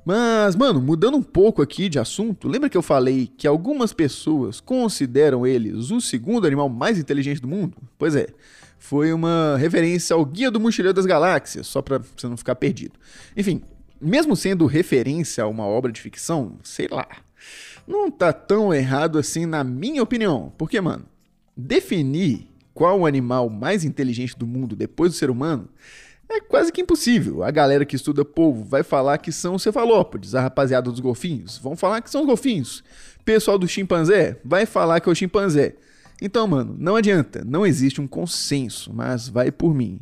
Mas, 0.07 0.55
mano, 0.55 0.81
mudando 0.81 1.17
um 1.17 1.21
pouco 1.21 1.61
aqui 1.61 1.89
de 1.89 1.99
assunto, 1.99 2.47
lembra 2.47 2.69
que 2.69 2.77
eu 2.77 2.81
falei 2.81 3.27
que 3.27 3.45
algumas 3.45 3.91
pessoas 3.91 4.61
consideram 4.61 5.45
eles 5.45 5.91
o 5.91 5.99
segundo 5.99 6.47
animal 6.47 6.69
mais 6.69 6.97
inteligente 6.97 7.41
do 7.41 7.47
mundo? 7.47 7.75
Pois 7.97 8.15
é, 8.15 8.27
foi 8.79 9.11
uma 9.13 9.57
referência 9.57 10.15
ao 10.15 10.25
Guia 10.25 10.51
do 10.51 10.59
Mochileiro 10.59 10.95
das 10.95 11.05
Galáxias, 11.05 11.67
só 11.67 11.81
pra 11.81 11.99
você 11.99 12.27
não 12.27 12.37
ficar 12.37 12.55
perdido. 12.55 12.93
Enfim, 13.35 13.61
mesmo 13.99 14.35
sendo 14.35 14.65
referência 14.65 15.43
a 15.43 15.47
uma 15.47 15.65
obra 15.65 15.91
de 15.91 16.01
ficção, 16.01 16.57
sei 16.63 16.87
lá, 16.89 17.07
não 17.87 18.11
tá 18.11 18.31
tão 18.31 18.73
errado 18.73 19.17
assim 19.17 19.45
na 19.45 19.63
minha 19.63 20.03
opinião. 20.03 20.53
Porque, 20.57 20.79
mano, 20.79 21.05
definir 21.55 22.47
qual 22.73 22.99
o 22.99 23.05
animal 23.05 23.49
mais 23.49 23.83
inteligente 23.83 24.37
do 24.37 24.45
mundo 24.45 24.75
depois 24.75 25.11
do 25.11 25.17
ser 25.17 25.29
humano 25.29 25.67
é 26.29 26.41
quase 26.41 26.71
que 26.71 26.81
impossível. 26.81 27.43
A 27.43 27.49
galera 27.49 27.85
que 27.85 27.95
estuda 27.95 28.25
povo 28.25 28.63
vai 28.63 28.83
falar 28.83 29.17
que 29.17 29.31
são 29.31 29.57
cefalópodes, 29.57 30.35
a 30.35 30.41
rapaziada 30.41 30.91
dos 30.91 30.99
golfinhos 30.99 31.57
vão 31.57 31.75
falar 31.75 32.01
que 32.01 32.11
são 32.11 32.21
os 32.21 32.27
golfinhos. 32.27 32.83
Pessoal 33.23 33.57
do 33.57 33.67
chimpanzé 33.67 34.39
vai 34.43 34.65
falar 34.65 34.99
que 34.99 35.09
é 35.09 35.11
o 35.11 35.15
chimpanzé. 35.15 35.75
Então, 36.21 36.47
mano, 36.47 36.75
não 36.79 36.95
adianta, 36.95 37.43
não 37.45 37.65
existe 37.65 38.01
um 38.01 38.07
consenso, 38.07 38.91
mas 38.93 39.29
vai 39.29 39.51
por 39.51 39.73
mim. 39.73 39.99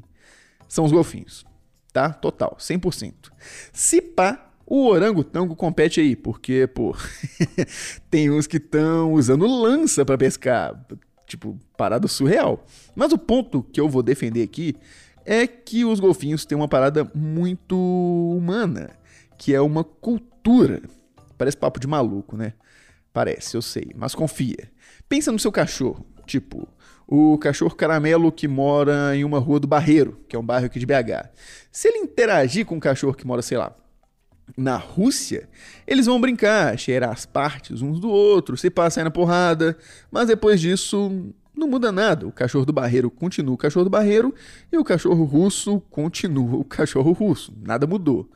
São 0.67 0.85
os 0.85 0.91
golfinhos, 0.91 1.45
tá? 1.91 2.09
Total, 2.09 2.55
100%. 2.59 3.13
Se 3.73 4.01
pá, 4.01 4.51
o 4.65 4.87
orangotango 4.87 5.55
compete 5.55 5.99
aí, 5.99 6.15
porque, 6.15 6.67
pô, 6.67 6.95
tem 8.09 8.31
uns 8.31 8.47
que 8.47 8.57
estão 8.57 9.13
usando 9.13 9.45
lança 9.45 10.03
para 10.03 10.17
pescar, 10.17 10.85
tipo, 11.27 11.59
parada 11.77 12.07
surreal. 12.07 12.65
Mas 12.95 13.11
o 13.11 13.17
ponto 13.17 13.61
que 13.61 13.79
eu 13.79 13.87
vou 13.87 14.01
defender 14.01 14.41
aqui 14.41 14.75
é 15.25 15.45
que 15.45 15.83
os 15.83 15.99
golfinhos 15.99 16.45
têm 16.45 16.57
uma 16.57 16.67
parada 16.67 17.09
muito 17.13 17.75
humana, 17.77 18.91
que 19.37 19.53
é 19.53 19.61
uma 19.61 19.83
cultura. 19.83 20.81
Parece 21.37 21.57
papo 21.57 21.79
de 21.79 21.87
maluco, 21.87 22.37
né? 22.37 22.53
Parece, 23.11 23.55
eu 23.55 23.61
sei, 23.61 23.91
mas 23.95 24.15
confia. 24.15 24.71
Pensa 25.07 25.31
no 25.31 25.39
seu 25.39 25.51
cachorro, 25.51 26.05
tipo, 26.25 26.67
o 27.07 27.37
cachorro 27.37 27.75
caramelo 27.75 28.31
que 28.31 28.47
mora 28.47 29.15
em 29.15 29.23
uma 29.23 29.39
rua 29.39 29.59
do 29.59 29.67
Barreiro, 29.67 30.19
que 30.27 30.35
é 30.35 30.39
um 30.39 30.45
bairro 30.45 30.65
aqui 30.65 30.79
de 30.79 30.85
BH. 30.85 31.29
Se 31.71 31.87
ele 31.87 31.99
interagir 31.99 32.65
com 32.65 32.75
um 32.75 32.79
cachorro 32.79 33.13
que 33.13 33.27
mora, 33.27 33.41
sei 33.41 33.57
lá, 33.57 33.75
na 34.57 34.77
Rússia, 34.77 35.49
eles 35.87 36.05
vão 36.05 36.19
brincar, 36.19 36.77
cheirar 36.77 37.11
as 37.11 37.25
partes 37.25 37.81
uns 37.81 37.99
do 37.99 38.09
outro, 38.09 38.57
se 38.57 38.69
passar 38.69 39.03
na 39.03 39.11
porrada, 39.11 39.77
mas 40.11 40.27
depois 40.27 40.59
disso 40.59 41.31
não 41.55 41.67
muda 41.67 41.91
nada. 41.91 42.27
O 42.27 42.31
cachorro 42.31 42.65
do 42.65 42.73
barreiro 42.73 43.09
continua 43.09 43.53
o 43.53 43.57
cachorro 43.57 43.85
do 43.85 43.89
barreiro 43.89 44.33
e 44.71 44.77
o 44.77 44.83
cachorro 44.83 45.23
russo 45.23 45.79
continua 45.89 46.57
o 46.57 46.63
cachorro 46.63 47.11
russo. 47.11 47.53
Nada 47.63 47.87
mudou. 47.87 48.29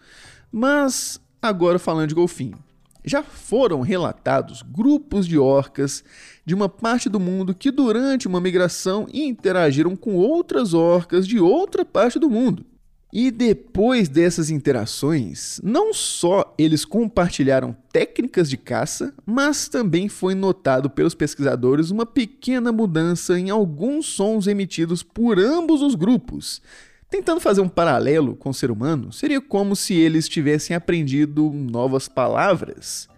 Mas 0.52 1.20
agora 1.42 1.78
falando 1.78 2.08
de 2.08 2.16
golfinho. 2.16 2.58
Já 3.04 3.24
foram 3.24 3.82
relatados 3.82 4.62
grupos 4.62 5.26
de 5.28 5.38
orcas 5.38 6.04
de 6.46 6.54
uma 6.54 6.68
parte 6.68 7.08
do 7.08 7.20
mundo 7.20 7.56
que 7.56 7.72
durante 7.72 8.28
uma 8.28 8.42
migração 8.42 9.08
interagiram 9.14 9.96
com 9.96 10.16
outras 10.16 10.74
orcas 10.74 11.28
de 11.28 11.40
outra 11.40 11.86
parte 11.86 12.20
do 12.20 12.30
mundo. 12.30 12.66
E 13.12 13.32
depois 13.32 14.08
dessas 14.08 14.52
interações, 14.52 15.60
não 15.64 15.92
só 15.92 16.54
eles 16.60 16.86
compartilharam 16.86 17.76
técnicas 17.92 18.48
de 18.48 18.56
caça, 18.56 19.16
mas 19.26 19.68
também 19.68 20.08
foi 20.08 20.36
notado 20.36 20.92
pelos 20.92 21.16
pesquisadores 21.16 21.90
uma 21.90 22.06
pequena 22.06 22.72
mudança 22.72 23.40
em 23.40 23.50
alguns 23.50 24.06
sons 24.06 24.46
emitidos 24.46 25.02
por 25.02 25.40
ambos 25.40 25.82
os 25.82 25.96
grupos. 25.96 26.62
Tentando 27.10 27.42
fazer 27.42 27.62
um 27.62 27.68
paralelo 27.68 28.36
com 28.36 28.52
o 28.52 28.54
ser 28.54 28.70
humano, 28.70 29.12
seria 29.12 29.42
como 29.42 29.76
se 29.76 29.96
eles 29.96 30.30
tivessem 30.30 30.76
aprendido 30.76 31.52
novas 31.52 32.08
palavras. 32.08 33.10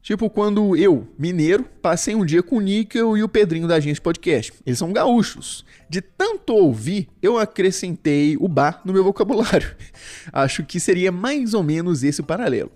Tipo 0.00 0.30
quando 0.30 0.76
eu, 0.76 1.06
mineiro, 1.18 1.64
passei 1.82 2.14
um 2.14 2.24
dia 2.24 2.42
com 2.42 2.56
o 2.56 2.60
Níquel 2.60 3.16
e 3.16 3.22
o 3.22 3.28
Pedrinho 3.28 3.68
da 3.68 3.74
agência 3.74 4.02
podcast. 4.02 4.54
Eles 4.64 4.78
são 4.78 4.92
gaúchos. 4.92 5.66
De 5.88 6.00
tanto 6.00 6.54
ouvir, 6.54 7.08
eu 7.20 7.36
acrescentei 7.36 8.36
o 8.38 8.48
bar 8.48 8.80
no 8.84 8.92
meu 8.92 9.04
vocabulário. 9.04 9.76
Acho 10.32 10.64
que 10.64 10.80
seria 10.80 11.12
mais 11.12 11.54
ou 11.54 11.62
menos 11.62 12.04
esse 12.04 12.20
o 12.20 12.24
paralelo. 12.24 12.70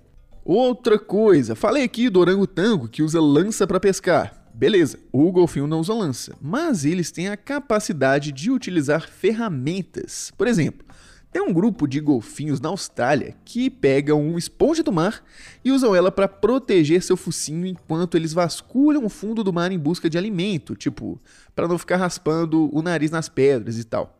Outra 0.44 0.98
coisa, 0.98 1.54
falei 1.54 1.84
aqui 1.84 2.10
do 2.10 2.18
orangotango 2.18 2.88
que 2.88 3.02
usa 3.02 3.20
lança 3.20 3.66
para 3.66 3.78
pescar. 3.78 4.39
Beleza, 4.54 4.98
o 5.10 5.30
golfinho 5.32 5.66
não 5.66 5.80
usa 5.80 5.94
lança, 5.94 6.36
mas 6.40 6.84
eles 6.84 7.10
têm 7.10 7.28
a 7.28 7.36
capacidade 7.36 8.30
de 8.32 8.50
utilizar 8.50 9.08
ferramentas. 9.08 10.32
Por 10.36 10.46
exemplo, 10.46 10.86
tem 11.32 11.40
um 11.40 11.52
grupo 11.52 11.86
de 11.86 12.00
golfinhos 12.00 12.60
na 12.60 12.68
Austrália 12.68 13.36
que 13.44 13.70
pegam 13.70 14.20
uma 14.20 14.38
esponja 14.38 14.82
do 14.82 14.92
mar 14.92 15.24
e 15.64 15.70
usam 15.70 15.94
ela 15.94 16.10
para 16.10 16.26
proteger 16.26 17.02
seu 17.02 17.16
focinho 17.16 17.66
enquanto 17.66 18.16
eles 18.16 18.32
vasculham 18.32 19.04
o 19.04 19.08
fundo 19.08 19.44
do 19.44 19.52
mar 19.52 19.70
em 19.70 19.78
busca 19.78 20.10
de 20.10 20.18
alimento, 20.18 20.74
tipo, 20.74 21.20
para 21.54 21.68
não 21.68 21.78
ficar 21.78 21.98
raspando 21.98 22.68
o 22.76 22.82
nariz 22.82 23.12
nas 23.12 23.28
pedras 23.28 23.78
e 23.78 23.84
tal. 23.84 24.18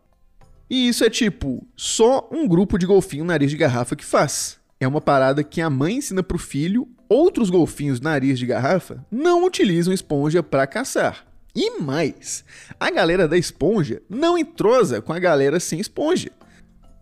E 0.71 0.89
isso 0.89 1.03
é 1.03 1.11
tipo, 1.11 1.67
só 1.75 2.29
um 2.31 2.47
grupo 2.47 2.79
de 2.79 2.87
golfinho 2.87 3.25
nariz 3.25 3.51
de 3.51 3.57
garrafa 3.57 3.97
que 3.97 4.05
faz. 4.05 4.61
É 4.79 4.87
uma 4.87 5.01
parada 5.01 5.43
que 5.43 5.61
a 5.61 5.69
mãe 5.69 5.97
ensina 5.97 6.23
pro 6.23 6.39
filho, 6.39 6.89
outros 7.11 7.51
golfinhos 7.51 8.01
nariz 8.01 8.39
de 8.39 8.47
garrafa 8.47 9.05
não 9.11 9.45
utilizam 9.45 9.93
esponja 9.93 10.45
para 10.45 10.67
caçar. 10.67 11.27
E 11.55 11.81
mais, 11.81 12.45
a 12.79 12.89
galera 12.93 13.27
da 13.27 13.37
esponja 13.37 14.01
não 14.09 14.39
entrosa 14.39 15.03
com 15.03 15.13
a 15.13 15.19
galera 15.19 15.59
sem 15.59 15.81
esponja. 15.81 16.31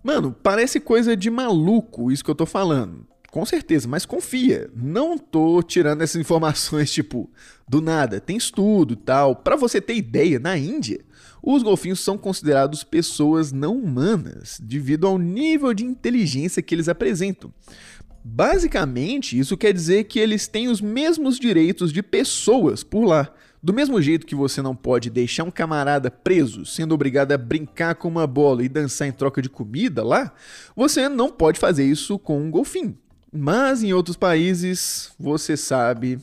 Mano, 0.03 0.35
parece 0.43 0.81
coisa 0.81 1.15
de 1.15 1.29
maluco 1.29 2.11
isso 2.11 2.25
que 2.25 2.31
eu 2.31 2.35
tô 2.35 2.47
falando. 2.47 3.07
Com 3.31 3.45
certeza, 3.45 3.87
mas 3.87 4.07
confia. 4.07 4.71
Não 4.75 5.19
tô 5.19 5.63
tirando 5.63 6.01
essas 6.01 6.17
informações, 6.23 6.91
tipo, 6.91 7.31
do 7.69 7.83
nada. 7.83 8.21
Tem 8.21 8.39
estudo 8.39 8.97
tal. 8.97 9.37
Para 9.37 9.55
você 9.55 9.83
ter 9.83 9.97
ideia, 9.97 10.39
na 10.39 10.57
Índia, 10.57 11.05
os 11.43 11.63
golfinhos 11.63 12.01
são 12.01 12.17
considerados 12.17 12.83
pessoas 12.83 13.53
não 13.53 13.77
humanas 13.77 14.59
devido 14.63 15.07
ao 15.07 15.19
nível 15.19 15.75
de 15.75 15.85
inteligência 15.85 16.63
que 16.63 16.75
eles 16.75 16.89
apresentam. 16.89 17.53
Basicamente, 18.31 19.39
isso 19.39 19.57
quer 19.57 19.73
dizer 19.73 20.05
que 20.05 20.19
eles 20.19 20.47
têm 20.47 20.69
os 20.69 20.83
mesmos 20.83 21.39
direitos 21.41 21.91
de 21.91 22.03
pessoas 22.03 22.85
por 22.85 23.05
lá. 23.05 23.33
Do 23.63 23.73
mesmo 23.73 24.01
jeito 24.03 24.27
que 24.27 24.35
você 24.35 24.61
não 24.61 24.77
pode 24.77 25.09
deixar 25.09 25.45
um 25.45 25.51
camarada 25.51 26.11
preso, 26.11 26.65
sendo 26.67 26.95
obrigado 26.95 27.33
a 27.33 27.39
brincar 27.39 27.95
com 27.95 28.07
uma 28.07 28.27
bola 28.27 28.63
e 28.63 28.69
dançar 28.69 29.09
em 29.09 29.13
troca 29.13 29.41
de 29.41 29.49
comida 29.49 30.05
lá, 30.05 30.33
você 30.77 31.09
não 31.09 31.31
pode 31.31 31.59
fazer 31.59 31.85
isso 31.85 32.19
com 32.19 32.39
um 32.39 32.51
golfinho. 32.51 32.97
Mas 33.33 33.83
em 33.83 33.95
outros 33.95 34.17
países, 34.17 35.11
você 35.19 35.57
sabe, 35.57 36.19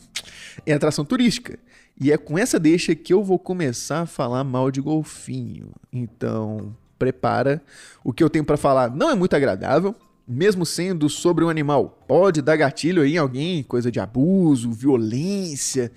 é 0.64 0.74
atração 0.74 1.04
turística. 1.04 1.58
E 2.00 2.12
é 2.12 2.18
com 2.18 2.38
essa 2.38 2.60
deixa 2.60 2.94
que 2.94 3.14
eu 3.14 3.24
vou 3.24 3.40
começar 3.40 4.02
a 4.02 4.06
falar 4.06 4.44
mal 4.44 4.70
de 4.70 4.80
golfinho. 4.80 5.72
Então, 5.92 6.76
prepara. 7.00 7.62
O 8.04 8.14
que 8.14 8.24
eu 8.24 8.30
tenho 8.30 8.46
para 8.46 8.58
falar 8.58 8.96
não 8.96 9.10
é 9.10 9.16
muito 9.16 9.36
agradável, 9.36 9.96
mesmo 10.28 10.66
sendo 10.66 11.10
sobre 11.10 11.44
um 11.44 11.50
animal, 11.50 12.04
pode 12.08 12.42
dar 12.42 12.56
gatilho 12.56 13.02
aí 13.02 13.14
em 13.14 13.18
alguém, 13.18 13.64
coisa 13.64 13.92
de 13.92 14.00
abuso, 14.00 14.72
violência. 14.72 15.92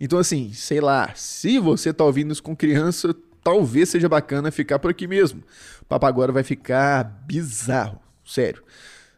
Então, 0.00 0.18
assim, 0.18 0.52
sei 0.52 0.80
lá, 0.80 1.12
se 1.14 1.58
você 1.58 1.92
tá 1.92 2.04
ouvindo 2.04 2.32
isso 2.32 2.42
com 2.42 2.56
criança, 2.56 3.14
talvez 3.42 3.90
seja 3.90 4.08
bacana 4.08 4.50
ficar 4.50 4.78
por 4.78 4.90
aqui 4.90 5.06
mesmo. 5.06 5.42
O 5.82 5.84
papo 5.84 6.06
agora 6.06 6.32
vai 6.32 6.42
ficar 6.42 7.04
bizarro, 7.26 8.00
sério. 8.24 8.62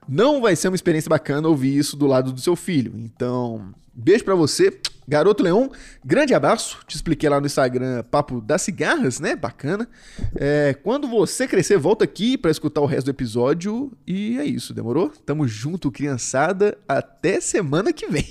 Não 0.08 0.40
vai 0.40 0.54
ser 0.54 0.68
uma 0.68 0.76
experiência 0.76 1.08
bacana 1.08 1.48
ouvir 1.48 1.76
isso 1.76 1.96
do 1.96 2.06
lado 2.06 2.32
do 2.32 2.40
seu 2.40 2.54
filho. 2.54 2.92
Então, 2.96 3.74
beijo 3.92 4.24
para 4.24 4.36
você. 4.36 4.78
Garoto 5.08 5.42
Leão, 5.42 5.70
grande 6.04 6.32
abraço. 6.32 6.78
Te 6.86 6.94
expliquei 6.94 7.28
lá 7.28 7.40
no 7.40 7.46
Instagram 7.46 8.04
Papo 8.04 8.40
das 8.40 8.62
Cigarras, 8.62 9.18
né? 9.18 9.34
Bacana. 9.34 9.88
É, 10.36 10.74
quando 10.82 11.08
você 11.08 11.46
crescer, 11.46 11.76
volta 11.76 12.04
aqui 12.04 12.38
para 12.38 12.50
escutar 12.50 12.80
o 12.80 12.86
resto 12.86 13.06
do 13.06 13.10
episódio. 13.10 13.92
E 14.06 14.38
é 14.38 14.44
isso, 14.44 14.72
demorou? 14.72 15.10
Tamo 15.24 15.46
junto, 15.46 15.90
criançada. 15.90 16.78
Até 16.88 17.40
semana 17.40 17.92
que 17.92 18.06
vem. 18.06 18.26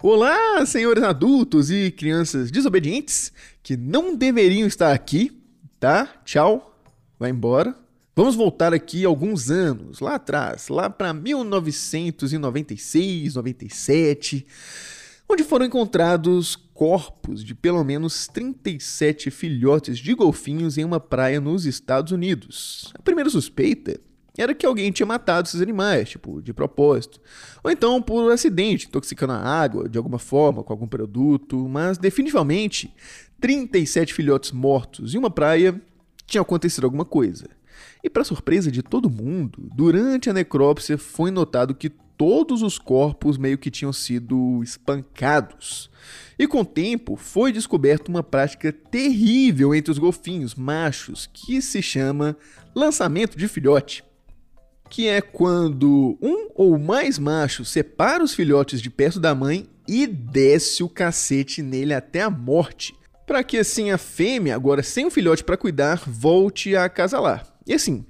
Olá, 0.00 0.64
senhores 0.64 1.02
adultos 1.02 1.70
e 1.72 1.90
crianças 1.90 2.52
desobedientes 2.52 3.32
que 3.64 3.76
não 3.76 4.14
deveriam 4.14 4.68
estar 4.68 4.92
aqui, 4.92 5.36
tá? 5.80 6.08
Tchau, 6.24 6.77
vai 7.18 7.30
embora. 7.30 7.74
Vamos 8.14 8.34
voltar 8.34 8.74
aqui 8.74 9.04
alguns 9.04 9.50
anos, 9.50 10.00
lá 10.00 10.16
atrás, 10.16 10.68
lá 10.68 10.90
para 10.90 11.14
1996, 11.14 13.34
97. 13.34 14.46
onde 15.28 15.44
foram 15.44 15.66
encontrados 15.66 16.56
corpos 16.74 17.44
de 17.44 17.54
pelo 17.54 17.84
menos 17.84 18.26
37 18.26 19.30
filhotes 19.30 19.98
de 19.98 20.14
golfinhos 20.14 20.78
em 20.78 20.84
uma 20.84 20.98
praia 20.98 21.40
nos 21.40 21.66
Estados 21.66 22.12
Unidos. 22.12 22.92
A 22.94 23.02
primeira 23.02 23.30
suspeita 23.30 24.00
era 24.36 24.54
que 24.54 24.64
alguém 24.64 24.92
tinha 24.92 25.06
matado 25.06 25.48
esses 25.48 25.60
animais, 25.60 26.10
tipo, 26.10 26.40
de 26.40 26.52
propósito. 26.52 27.20
Ou 27.62 27.70
então 27.70 28.00
por 28.00 28.30
acidente, 28.30 28.86
intoxicando 28.86 29.32
a 29.32 29.38
água 29.38 29.88
de 29.88 29.98
alguma 29.98 30.18
forma, 30.18 30.62
com 30.62 30.72
algum 30.72 30.86
produto. 30.86 31.68
Mas 31.68 31.98
definitivamente, 31.98 32.94
37 33.40 34.14
filhotes 34.14 34.52
mortos 34.52 35.14
em 35.14 35.18
uma 35.18 35.30
praia 35.30 35.80
tinha 36.28 36.42
acontecido 36.42 36.84
alguma 36.84 37.04
coisa. 37.04 37.48
E 38.04 38.08
para 38.08 38.22
surpresa 38.22 38.70
de 38.70 38.82
todo 38.82 39.10
mundo, 39.10 39.68
durante 39.74 40.30
a 40.30 40.32
necrópsia 40.32 40.96
foi 40.96 41.30
notado 41.30 41.74
que 41.74 41.88
todos 41.88 42.62
os 42.62 42.78
corpos 42.78 43.38
meio 43.38 43.58
que 43.58 43.70
tinham 43.70 43.92
sido 43.92 44.62
espancados. 44.62 45.90
E 46.38 46.46
com 46.46 46.60
o 46.60 46.64
tempo 46.64 47.16
foi 47.16 47.50
descoberta 47.50 48.10
uma 48.10 48.22
prática 48.22 48.72
terrível 48.72 49.74
entre 49.74 49.90
os 49.90 49.98
golfinhos 49.98 50.54
machos 50.54 51.28
que 51.32 51.62
se 51.62 51.80
chama 51.80 52.36
lançamento 52.74 53.36
de 53.36 53.48
filhote 53.48 54.04
que 54.88 55.06
é 55.06 55.20
quando 55.20 56.18
um 56.20 56.48
ou 56.54 56.78
mais 56.78 57.18
machos 57.18 57.68
separa 57.68 58.24
os 58.24 58.34
filhotes 58.34 58.80
de 58.80 58.90
perto 58.90 59.20
da 59.20 59.34
mãe 59.34 59.68
e 59.86 60.06
desce 60.06 60.82
o 60.82 60.88
cacete 60.88 61.62
nele 61.62 61.94
até 61.94 62.22
a 62.22 62.30
morte, 62.30 62.94
para 63.28 63.44
que 63.44 63.58
assim 63.58 63.90
a 63.90 63.98
fêmea, 63.98 64.54
agora 64.54 64.82
sem 64.82 65.04
o 65.04 65.10
filhote 65.10 65.44
para 65.44 65.58
cuidar, 65.58 66.02
volte 66.06 66.74
a 66.74 66.86
acasalar. 66.86 67.46
E 67.66 67.74
assim, 67.74 68.06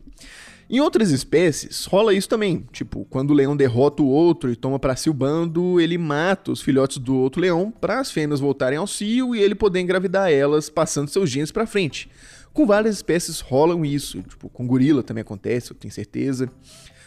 em 0.71 0.79
outras 0.79 1.11
espécies 1.11 1.87
rola 1.87 2.15
isso 2.15 2.29
também, 2.29 2.65
tipo, 2.71 3.05
quando 3.11 3.33
o 3.33 3.35
leão 3.35 3.57
derrota 3.57 4.01
o 4.01 4.07
outro 4.07 4.53
e 4.53 4.55
toma 4.55 4.79
para 4.79 4.95
si 4.95 5.11
o 5.11 5.13
bando, 5.13 5.81
ele 5.81 5.99
mata 5.99 6.53
os 6.53 6.63
filhotes 6.63 6.99
do 6.99 7.17
outro 7.17 7.43
leão 7.43 7.69
para 7.69 7.99
as 7.99 8.13
fêmeas 8.13 8.39
voltarem 8.39 8.79
ao 8.79 8.87
cio 8.87 9.35
e 9.35 9.43
ele 9.43 9.57
poder 9.57 9.81
engravidar 9.81 10.31
elas, 10.31 10.71
passando 10.71 11.11
seus 11.11 11.29
genes 11.29 11.51
para 11.51 11.67
frente. 11.67 12.09
Com 12.53 12.65
várias 12.65 12.95
espécies 12.95 13.41
rolam 13.41 13.85
isso, 13.85 14.23
tipo, 14.23 14.49
com 14.49 14.69
gorila 14.69 15.03
também 15.03 15.23
acontece, 15.23 15.73
eu 15.73 15.77
tenho 15.77 15.93
certeza. 15.93 16.49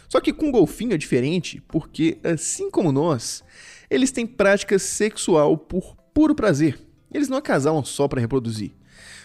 Só 0.06 0.20
que 0.20 0.34
com 0.34 0.52
golfinho 0.52 0.92
é 0.92 0.98
diferente, 0.98 1.62
porque 1.66 2.18
assim 2.22 2.70
como 2.70 2.92
nós, 2.92 3.42
eles 3.88 4.12
têm 4.12 4.26
prática 4.26 4.78
sexual 4.78 5.56
por 5.56 5.96
puro 6.12 6.34
prazer. 6.34 6.91
Eles 7.12 7.28
não 7.28 7.38
acasalam 7.38 7.84
só 7.84 8.08
para 8.08 8.20
reproduzir. 8.20 8.72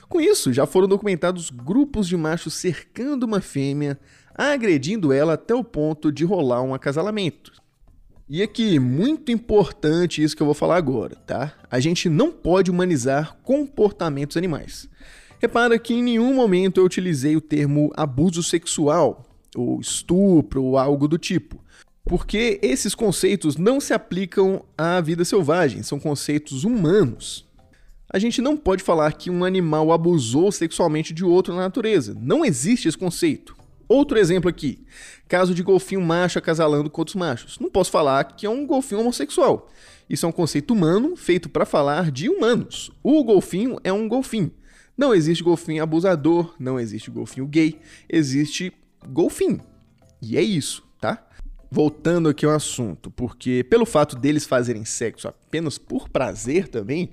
Com 0.09 0.21
isso, 0.21 0.53
já 0.53 0.65
foram 0.65 0.87
documentados 0.87 1.49
grupos 1.49 2.07
de 2.07 2.15
machos 2.15 2.53
cercando 2.53 3.23
uma 3.25 3.41
fêmea, 3.41 3.99
agredindo 4.33 5.11
ela 5.11 5.33
até 5.33 5.53
o 5.53 5.63
ponto 5.63 6.11
de 6.11 6.23
rolar 6.23 6.61
um 6.61 6.73
acasalamento. 6.73 7.51
E 8.29 8.43
aqui, 8.43 8.77
muito 8.77 9.31
importante 9.31 10.21
isso 10.21 10.35
que 10.35 10.41
eu 10.41 10.45
vou 10.45 10.53
falar 10.53 10.75
agora, 10.75 11.15
tá? 11.15 11.53
A 11.71 11.79
gente 11.79 12.09
não 12.09 12.29
pode 12.29 12.69
humanizar 12.69 13.37
comportamentos 13.41 14.35
animais. 14.35 14.89
Repara 15.39 15.79
que 15.79 15.93
em 15.93 16.03
nenhum 16.03 16.33
momento 16.33 16.79
eu 16.79 16.85
utilizei 16.85 17.37
o 17.37 17.41
termo 17.41 17.89
abuso 17.95 18.43
sexual, 18.43 19.23
ou 19.55 19.79
estupro, 19.79 20.61
ou 20.61 20.77
algo 20.77 21.07
do 21.07 21.17
tipo. 21.17 21.63
Porque 22.03 22.59
esses 22.61 22.93
conceitos 22.93 23.55
não 23.55 23.79
se 23.79 23.93
aplicam 23.93 24.63
à 24.77 24.99
vida 24.99 25.23
selvagem, 25.23 25.81
são 25.81 25.99
conceitos 25.99 26.65
humanos. 26.65 27.46
A 28.09 28.19
gente 28.19 28.41
não 28.41 28.55
pode 28.55 28.83
falar 28.83 29.11
que 29.13 29.29
um 29.29 29.43
animal 29.43 29.91
abusou 29.91 30.51
sexualmente 30.51 31.13
de 31.13 31.25
outro 31.25 31.53
na 31.53 31.61
natureza. 31.61 32.15
Não 32.19 32.45
existe 32.45 32.87
esse 32.87 32.97
conceito. 32.97 33.55
Outro 33.87 34.17
exemplo 34.17 34.49
aqui: 34.49 34.85
caso 35.27 35.53
de 35.53 35.61
golfinho 35.61 36.01
macho 36.01 36.39
acasalando 36.39 36.89
com 36.89 37.01
outros 37.01 37.15
machos. 37.15 37.59
Não 37.59 37.69
posso 37.69 37.91
falar 37.91 38.23
que 38.23 38.45
é 38.45 38.49
um 38.49 38.65
golfinho 38.65 39.01
homossexual. 39.01 39.69
Isso 40.09 40.25
é 40.25 40.29
um 40.29 40.31
conceito 40.31 40.73
humano 40.73 41.15
feito 41.15 41.49
para 41.49 41.65
falar 41.65 42.11
de 42.11 42.29
humanos. 42.29 42.91
O 43.03 43.23
golfinho 43.23 43.77
é 43.83 43.91
um 43.91 44.07
golfinho. 44.07 44.51
Não 44.97 45.13
existe 45.13 45.43
golfinho 45.43 45.83
abusador, 45.83 46.55
não 46.57 46.79
existe 46.79 47.11
golfinho 47.11 47.45
gay, 47.45 47.79
existe 48.09 48.73
golfinho. 49.07 49.61
E 50.21 50.37
é 50.37 50.41
isso, 50.41 50.83
tá? 50.99 51.27
Voltando 51.69 52.29
aqui 52.29 52.45
ao 52.45 52.53
assunto, 52.53 53.11
porque 53.11 53.63
pelo 53.69 53.85
fato 53.85 54.15
deles 54.15 54.45
fazerem 54.45 54.85
sexo 54.85 55.27
apenas 55.27 55.77
por 55.77 56.07
prazer 56.07 56.67
também, 56.67 57.09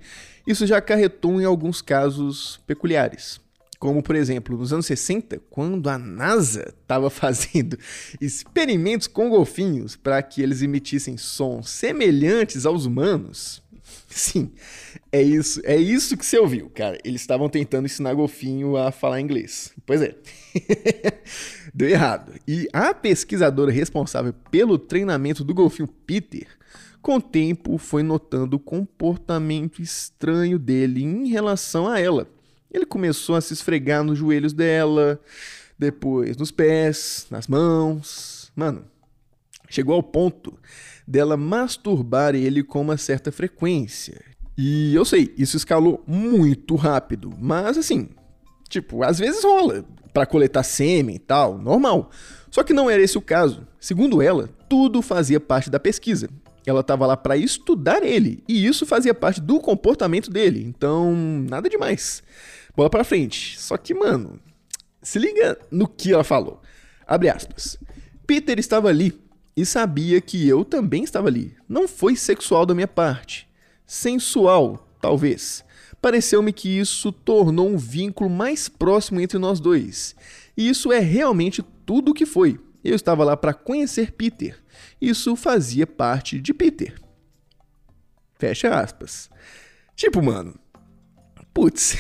isso 0.47 0.67
já 0.67 0.79
acarretou 0.79 1.41
em 1.41 1.45
alguns 1.45 1.83
casos 1.83 2.61
peculiares. 2.67 3.41
Como, 3.79 4.03
por 4.03 4.17
exemplo, 4.17 4.57
nos 4.57 4.73
anos 4.73 4.87
60, 4.87 5.41
quando 5.51 5.91
a 5.91 5.99
NASA 5.99 6.73
estava 6.81 7.11
fazendo 7.11 7.79
experimentos 8.21 9.07
com 9.07 9.29
golfinhos 9.29 9.97
para 9.97 10.23
que 10.23 10.41
eles 10.41 10.63
emitissem 10.63 11.17
sons 11.17 11.69
semelhantes 11.69 12.65
aos 12.65 12.87
humanos, 12.87 13.63
Sim, 14.09 14.53
é 15.11 15.21
isso, 15.21 15.61
é 15.65 15.77
isso 15.77 16.17
que 16.17 16.25
você 16.25 16.39
ouviu, 16.39 16.71
cara. 16.71 16.99
Eles 17.05 17.21
estavam 17.21 17.49
tentando 17.49 17.87
ensinar 17.87 18.15
golfinho 18.15 18.77
a 18.77 18.93
falar 18.93 19.21
inglês. 19.21 19.73
Pois 19.85 20.01
é. 20.01 20.15
Deu 21.75 21.89
errado. 21.89 22.33
E 22.47 22.69
a 22.73 22.95
pesquisadora 22.95 23.73
responsável 23.73 24.33
pelo 24.49 24.79
treinamento 24.79 25.43
do 25.43 25.53
golfinho 25.53 25.89
Peter, 25.89 26.47
com 27.03 27.17
o 27.17 27.21
tempo 27.21 27.77
foi 27.79 28.05
notando 28.05 28.57
o 28.57 28.61
comportamento 28.61 29.83
estranho 29.83 30.57
dele 30.57 31.03
em 31.03 31.27
relação 31.27 31.89
a 31.89 31.99
ela. 31.99 32.29
Ele 32.71 32.87
começou 32.87 33.35
a 33.35 33.41
se 33.41 33.53
esfregar 33.53 34.05
nos 34.05 34.17
joelhos 34.17 34.53
dela, 34.53 35.21
depois 35.77 36.37
nos 36.37 36.53
pés, 36.53 37.27
nas 37.29 37.49
mãos. 37.49 38.53
Mano, 38.55 38.85
chegou 39.69 39.97
ao 39.97 40.03
ponto 40.03 40.57
dela 41.07 41.37
masturbar 41.37 42.37
ele 42.37 42.63
com 42.63 42.83
uma 42.83 42.97
certa 42.97 43.33
frequência. 43.33 44.23
E 44.57 44.95
eu 44.95 45.05
sei, 45.05 45.35
isso 45.37 45.57
escalou 45.57 46.05
muito 46.07 46.77
rápido, 46.77 47.35
mas 47.37 47.77
assim, 47.77 48.09
tipo, 48.69 49.03
às 49.03 49.19
vezes 49.19 49.43
rola 49.43 49.85
para 50.15 50.25
coletar 50.25 50.63
sêmen 50.63 51.17
e 51.17 51.19
tal, 51.19 51.59
normal. 51.59 52.11
Só 52.49 52.63
que 52.63 52.73
não 52.73 52.89
era 52.89 53.03
esse 53.03 53.19
o 53.19 53.21
caso. 53.21 53.67
Segundo 53.81 54.23
ela, 54.23 54.49
tudo 54.69 55.03
fazia 55.03 55.41
parte 55.41 55.69
da 55.69 55.81
pesquisa. 55.81 56.31
Ela 56.65 56.81
estava 56.81 57.05
lá 57.05 57.17
para 57.17 57.37
estudar 57.37 58.03
ele, 58.05 58.43
e 58.49 58.65
isso 58.65 58.87
fazia 58.87 59.13
parte 59.13 59.41
do 59.41 59.59
comportamento 59.59 60.31
dele. 60.31 60.63
Então, 60.65 61.13
nada 61.51 61.69
demais. 61.69 62.23
Bola 62.77 62.89
para 62.89 63.05
frente. 63.05 63.61
Só 63.61 63.77
que, 63.77 63.93
mano, 63.93 64.39
se 65.03 65.19
liga 65.19 65.59
no 65.71 65.89
que 65.89 66.13
ela 66.13 66.25
falou. 66.25 66.63
Abre 67.07 67.29
aspas. 67.29 67.77
Peter 68.27 68.59
estava 68.59 68.89
ali 68.89 69.21
e 69.57 69.67
sabia 69.67 70.21
que 70.21 70.49
eu 70.49 70.65
também 70.65 71.03
estava 71.03 71.29
ali. 71.29 71.55
Não 71.69 71.87
foi 71.89 72.17
sexual 72.17 72.65
da 72.65 72.75
minha 72.75 72.89
parte. 72.89 73.49
Sensual, 73.85 74.89
talvez. 75.01 75.64
Pareceu-me 76.05 76.53
que 76.53 76.69
isso 76.69 77.11
tornou 77.11 77.67
um 77.67 77.79
vínculo 77.79 78.29
mais 78.29 78.69
próximo 78.69 79.23
entre 79.23 79.39
nós 79.39 79.59
dois. 79.59 80.15
E 80.55 80.69
isso 80.69 80.93
é 80.93 80.99
realmente 80.99 81.65
tudo 81.87 82.11
o 82.11 82.15
que 82.15 82.27
foi. 82.27 82.61
Eu 82.85 82.95
estava 82.95 83.25
lá 83.25 83.35
para 83.39 83.55
conhecer 83.55 84.13
Peter. 84.13 84.63
Isso 85.01 85.35
fazia 85.35 85.87
parte 85.87 86.39
de 86.39 86.53
Peter. 86.53 87.01
Fecha 88.39 88.69
aspas. 88.79 89.31
Tipo, 89.97 90.23
mano. 90.23 90.55
Putz. 91.55 91.97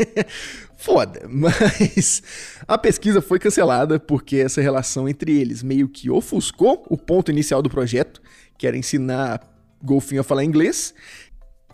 foda, 0.74 1.28
mas 1.28 2.22
a 2.66 2.78
pesquisa 2.78 3.20
foi 3.20 3.38
cancelada 3.38 4.00
porque 4.00 4.36
essa 4.36 4.62
relação 4.62 5.06
entre 5.06 5.38
eles 5.38 5.62
meio 5.62 5.86
que 5.86 6.08
ofuscou 6.08 6.82
o 6.88 6.96
ponto 6.96 7.30
inicial 7.30 7.60
do 7.60 7.68
projeto, 7.68 8.22
que 8.56 8.66
era 8.66 8.74
ensinar 8.74 9.42
golfinho 9.82 10.22
a 10.22 10.24
falar 10.24 10.44
inglês. 10.44 10.94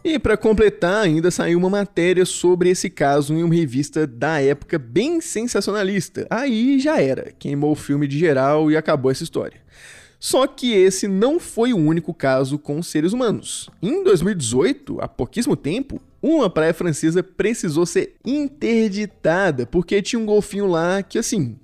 E 0.05 0.19
para 0.19 0.37
completar, 0.37 1.03
ainda 1.03 1.31
saiu 1.31 1.59
uma 1.59 1.71
matéria 1.71 2.27
sobre 2.27 2.69
esse 2.69 2.91
caso 2.91 3.33
em 3.33 3.43
uma 3.43 3.55
revista 3.55 4.07
da 4.07 4.39
época 4.39 4.79
bem 4.79 5.19
sensacionalista. 5.19 6.27
Aí 6.29 6.79
já 6.79 7.01
era, 7.01 7.33
queimou 7.39 7.73
o 7.73 7.75
filme 7.75 8.07
de 8.07 8.19
geral 8.19 8.71
e 8.71 8.77
acabou 8.77 9.11
essa 9.11 9.23
história. 9.23 9.63
Só 10.21 10.47
que 10.47 10.75
esse 10.75 11.09
não 11.09 11.41
foi 11.41 11.73
o 11.73 11.79
único 11.79 12.13
caso 12.13 12.59
com 12.59 12.83
seres 12.83 13.15
humanos. 13.15 13.71
Em 13.83 14.05
2018, 14.05 14.99
há 15.01 15.09
pouquíssimo 15.09 15.57
tempo, 15.57 15.99
uma 16.21 16.51
praia 16.51 16.75
francesa 16.75 17.23
precisou 17.23 17.87
ser 17.87 18.17
interditada 18.23 19.65
porque 19.65 20.03
tinha 20.03 20.21
um 20.21 20.27
golfinho 20.27 20.67
lá 20.67 21.03
que, 21.03 21.19
assim, 21.19 21.57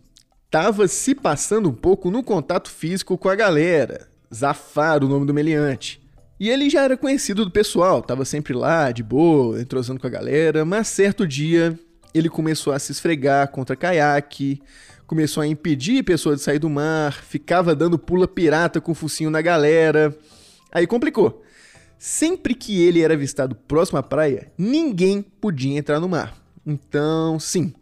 tava 0.50 0.88
se 0.88 1.14
passando 1.14 1.68
um 1.68 1.74
pouco 1.74 2.10
no 2.10 2.22
contato 2.22 2.70
físico 2.70 3.18
com 3.18 3.28
a 3.28 3.34
galera. 3.34 4.08
Zafar, 4.34 5.04
o 5.04 5.08
nome 5.08 5.26
do 5.26 5.34
meliante. 5.34 6.00
E 6.40 6.48
ele 6.48 6.70
já 6.70 6.82
era 6.82 6.96
conhecido 6.96 7.44
do 7.44 7.50
pessoal, 7.50 8.00
tava 8.00 8.24
sempre 8.24 8.54
lá, 8.54 8.90
de 8.90 9.02
boa, 9.02 9.60
entrosando 9.60 10.00
com 10.00 10.06
a 10.06 10.10
galera, 10.10 10.64
mas 10.64 10.88
certo 10.88 11.26
dia 11.28 11.78
ele 12.14 12.30
começou 12.30 12.72
a 12.72 12.78
se 12.78 12.92
esfregar 12.92 13.48
contra 13.48 13.76
caiaque, 13.76 14.62
começou 15.06 15.42
a 15.42 15.46
impedir 15.46 16.02
pessoas 16.02 16.38
de 16.38 16.44
sair 16.44 16.58
do 16.58 16.70
mar, 16.70 17.12
ficava 17.12 17.74
dando 17.74 17.98
pula 17.98 18.26
pirata 18.26 18.80
com 18.80 18.92
o 18.92 18.94
focinho 18.94 19.28
na 19.28 19.42
galera. 19.42 20.16
Aí 20.72 20.86
complicou. 20.86 21.44
Sempre 21.98 22.54
que 22.54 22.80
ele 22.80 23.02
era 23.02 23.12
avistado 23.12 23.54
próximo 23.54 23.98
à 23.98 24.02
praia, 24.02 24.50
ninguém 24.56 25.20
podia 25.20 25.76
entrar 25.76 26.00
no 26.00 26.08
mar. 26.08 26.34
Então, 26.66 27.38
sim, 27.38 27.74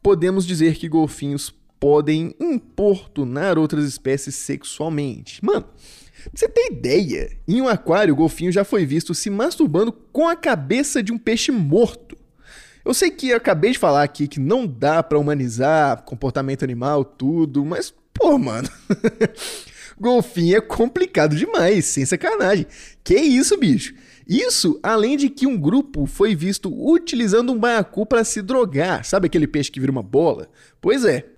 podemos 0.00 0.46
dizer 0.46 0.76
que 0.76 0.88
golfinhos 0.88 1.52
podem 1.80 2.36
importunar 2.38 3.58
outras 3.58 3.84
espécies 3.84 4.36
sexualmente. 4.36 5.44
Mano, 5.44 5.66
Pra 6.30 6.38
você 6.38 6.48
ter 6.48 6.72
ideia, 6.72 7.30
em 7.46 7.60
um 7.60 7.68
aquário 7.68 8.12
o 8.12 8.16
golfinho 8.16 8.52
já 8.52 8.64
foi 8.64 8.84
visto 8.84 9.14
se 9.14 9.30
masturbando 9.30 9.92
com 9.92 10.28
a 10.28 10.36
cabeça 10.36 11.02
de 11.02 11.12
um 11.12 11.18
peixe 11.18 11.50
morto. 11.52 12.16
Eu 12.84 12.94
sei 12.94 13.10
que 13.10 13.30
eu 13.30 13.36
acabei 13.36 13.72
de 13.72 13.78
falar 13.78 14.02
aqui 14.02 14.28
que 14.28 14.38
não 14.38 14.66
dá 14.66 15.02
para 15.02 15.18
humanizar 15.18 16.02
comportamento 16.04 16.62
animal, 16.62 17.04
tudo, 17.04 17.64
mas, 17.64 17.92
pô, 18.14 18.38
mano. 18.38 18.68
golfinho 19.98 20.56
é 20.56 20.60
complicado 20.60 21.34
demais, 21.34 21.86
sem 21.86 22.04
sacanagem. 22.04 22.66
Que 23.02 23.16
isso, 23.16 23.56
bicho? 23.56 23.94
Isso, 24.28 24.78
além 24.82 25.16
de 25.16 25.28
que 25.28 25.46
um 25.46 25.56
grupo 25.58 26.04
foi 26.04 26.34
visto 26.34 26.68
utilizando 26.68 27.52
um 27.52 27.58
baiacu 27.58 28.04
para 28.04 28.24
se 28.24 28.42
drogar. 28.42 29.04
Sabe 29.04 29.26
aquele 29.26 29.46
peixe 29.46 29.70
que 29.70 29.80
vira 29.80 29.92
uma 29.92 30.02
bola? 30.02 30.48
Pois 30.80 31.04
é. 31.04 31.35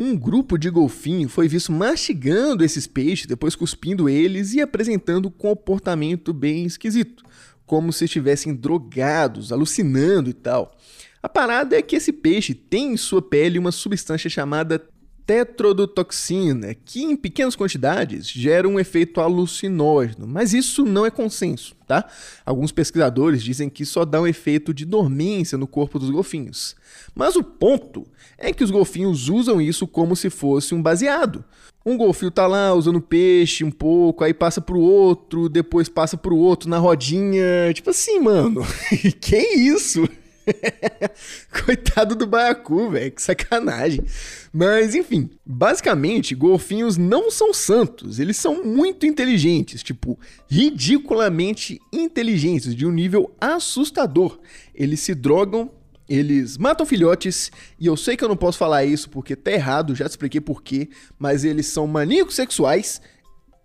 Um 0.00 0.16
grupo 0.16 0.56
de 0.56 0.70
golfinho 0.70 1.28
foi 1.28 1.48
visto 1.48 1.72
mastigando 1.72 2.64
esses 2.64 2.86
peixes, 2.86 3.26
depois 3.26 3.56
cuspindo 3.56 4.08
eles 4.08 4.54
e 4.54 4.60
apresentando 4.60 5.26
um 5.26 5.30
comportamento 5.32 6.32
bem 6.32 6.64
esquisito 6.64 7.24
como 7.66 7.92
se 7.92 8.06
estivessem 8.06 8.54
drogados, 8.54 9.52
alucinando 9.52 10.30
e 10.30 10.32
tal. 10.32 10.74
A 11.22 11.28
parada 11.28 11.76
é 11.76 11.82
que 11.82 11.96
esse 11.96 12.12
peixe 12.12 12.54
tem 12.54 12.92
em 12.92 12.96
sua 12.96 13.20
pele 13.20 13.58
uma 13.58 13.70
substância 13.70 14.30
chamada 14.30 14.80
tetrodotoxina, 15.28 16.74
que 16.74 17.04
em 17.04 17.14
pequenas 17.14 17.54
quantidades 17.54 18.26
gera 18.26 18.66
um 18.66 18.80
efeito 18.80 19.20
alucinógeno, 19.20 20.26
mas 20.26 20.54
isso 20.54 20.86
não 20.86 21.04
é 21.04 21.10
consenso, 21.10 21.76
tá? 21.86 22.08
Alguns 22.46 22.72
pesquisadores 22.72 23.42
dizem 23.42 23.68
que 23.68 23.84
só 23.84 24.06
dá 24.06 24.22
um 24.22 24.26
efeito 24.26 24.72
de 24.72 24.86
dormência 24.86 25.58
no 25.58 25.66
corpo 25.66 25.98
dos 25.98 26.08
golfinhos. 26.08 26.74
Mas 27.14 27.36
o 27.36 27.44
ponto 27.44 28.06
é 28.38 28.54
que 28.54 28.64
os 28.64 28.70
golfinhos 28.70 29.28
usam 29.28 29.60
isso 29.60 29.86
como 29.86 30.16
se 30.16 30.30
fosse 30.30 30.74
um 30.74 30.80
baseado. 30.80 31.44
Um 31.84 31.98
golfinho 31.98 32.30
tá 32.30 32.46
lá 32.46 32.72
usando 32.72 32.98
peixe 32.98 33.64
um 33.64 33.70
pouco, 33.70 34.24
aí 34.24 34.32
passa 34.32 34.62
pro 34.62 34.80
outro, 34.80 35.46
depois 35.50 35.90
passa 35.90 36.16
pro 36.16 36.38
outro 36.38 36.70
na 36.70 36.78
rodinha. 36.78 37.70
Tipo 37.74 37.90
assim, 37.90 38.18
mano. 38.18 38.62
que 39.20 39.36
isso? 39.36 40.08
Coitado 41.64 42.14
do 42.14 42.26
baiacu, 42.26 42.90
velho, 42.90 43.12
que 43.12 43.22
sacanagem. 43.22 44.04
Mas 44.52 44.94
enfim, 44.94 45.30
basicamente, 45.44 46.34
golfinhos 46.34 46.96
não 46.96 47.30
são 47.30 47.52
santos, 47.52 48.18
eles 48.18 48.36
são 48.36 48.64
muito 48.64 49.06
inteligentes, 49.06 49.82
tipo, 49.82 50.18
ridiculamente 50.48 51.80
inteligentes, 51.92 52.74
de 52.74 52.86
um 52.86 52.92
nível 52.92 53.34
assustador. 53.40 54.38
Eles 54.74 55.00
se 55.00 55.14
drogam 55.14 55.70
eles 56.08 56.56
matam 56.56 56.86
filhotes, 56.86 57.52
e 57.78 57.86
eu 57.86 57.94
sei 57.94 58.16
que 58.16 58.24
eu 58.24 58.28
não 58.28 58.36
posso 58.36 58.56
falar 58.56 58.82
isso 58.82 59.10
porque 59.10 59.36
tá 59.36 59.52
errado, 59.52 59.94
já 59.94 60.06
te 60.06 60.12
expliquei 60.12 60.40
porquê, 60.40 60.88
mas 61.18 61.44
eles 61.44 61.66
são 61.66 61.86
maníacos 61.86 62.34
sexuais. 62.34 63.00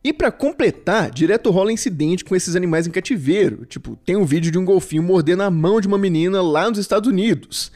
E 0.03 0.11
para 0.11 0.31
completar, 0.31 1.09
direto 1.09 1.49
rola 1.49 1.71
incidente 1.71 2.25
com 2.25 2.35
esses 2.35 2.55
animais 2.55 2.85
em 2.85 2.91
cativeiro. 2.91 3.65
Tipo, 3.65 3.95
tem 4.05 4.17
um 4.17 4.25
vídeo 4.25 4.51
de 4.51 4.57
um 4.57 4.65
golfinho 4.65 5.01
mordendo 5.01 5.43
a 5.43 5.49
mão 5.49 5.79
de 5.79 5.87
uma 5.87 5.97
menina 5.97 6.41
lá 6.41 6.69
nos 6.69 6.77
Estados 6.77 7.09
Unidos. 7.09 7.71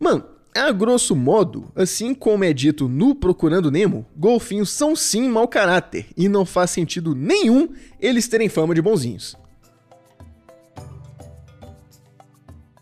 Mano, 0.00 0.24
a 0.52 0.72
grosso 0.72 1.14
modo, 1.14 1.70
assim 1.76 2.14
como 2.14 2.42
é 2.42 2.52
dito 2.52 2.88
no 2.88 3.14
Procurando 3.14 3.70
Nemo, 3.70 4.04
golfinhos 4.16 4.70
são 4.70 4.96
sim 4.96 5.28
mau 5.28 5.46
caráter 5.46 6.06
e 6.16 6.28
não 6.28 6.44
faz 6.44 6.72
sentido 6.72 7.14
nenhum 7.14 7.68
eles 8.00 8.26
terem 8.26 8.48
fama 8.48 8.74
de 8.74 8.82
bonzinhos. 8.82 9.36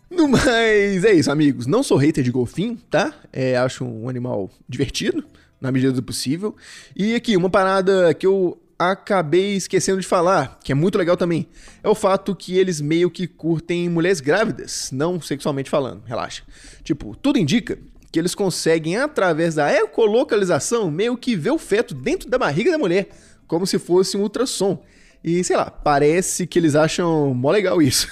No 0.09 0.27
mais, 0.27 1.05
é 1.05 1.13
isso, 1.13 1.31
amigos. 1.31 1.67
Não 1.67 1.83
sou 1.83 1.97
hater 1.97 2.23
de 2.23 2.31
golfinho, 2.31 2.79
tá? 2.89 3.13
É, 3.31 3.55
acho 3.55 3.85
um 3.85 4.09
animal 4.09 4.49
divertido, 4.67 5.23
na 5.61 5.71
medida 5.71 5.91
do 5.91 6.01
possível. 6.01 6.55
E 6.95 7.13
aqui, 7.13 7.37
uma 7.37 7.51
parada 7.51 8.11
que 8.15 8.25
eu 8.25 8.57
acabei 8.77 9.55
esquecendo 9.55 9.99
de 9.99 10.07
falar, 10.07 10.59
que 10.63 10.71
é 10.71 10.75
muito 10.75 10.97
legal 10.97 11.17
também, 11.17 11.47
é 11.83 11.89
o 11.89 11.95
fato 11.95 12.35
que 12.35 12.57
eles 12.57 12.79
meio 12.79 13.09
que 13.09 13.27
curtem 13.27 13.89
mulheres 13.89 14.19
grávidas, 14.19 14.89
não 14.91 15.19
sexualmente 15.19 15.69
falando, 15.69 16.03
relaxa. 16.05 16.43
Tipo, 16.83 17.15
tudo 17.15 17.39
indica 17.39 17.79
que 18.11 18.19
eles 18.19 18.35
conseguem, 18.35 18.97
através 18.97 19.55
da 19.55 19.71
ecolocalização, 19.73 20.89
meio 20.89 21.17
que 21.17 21.35
ver 21.35 21.51
o 21.51 21.57
feto 21.57 21.93
dentro 21.93 22.29
da 22.29 22.37
barriga 22.37 22.71
da 22.71 22.77
mulher, 22.77 23.09
como 23.47 23.65
se 23.65 23.79
fosse 23.79 24.15
um 24.15 24.21
ultrassom. 24.21 24.83
E 25.27 25.43
sei 25.43 25.57
lá, 25.57 25.69
parece 25.69 26.47
que 26.47 26.57
eles 26.57 26.73
acham 26.73 27.33
mó 27.33 27.51
legal 27.51 27.81
isso. 27.81 28.07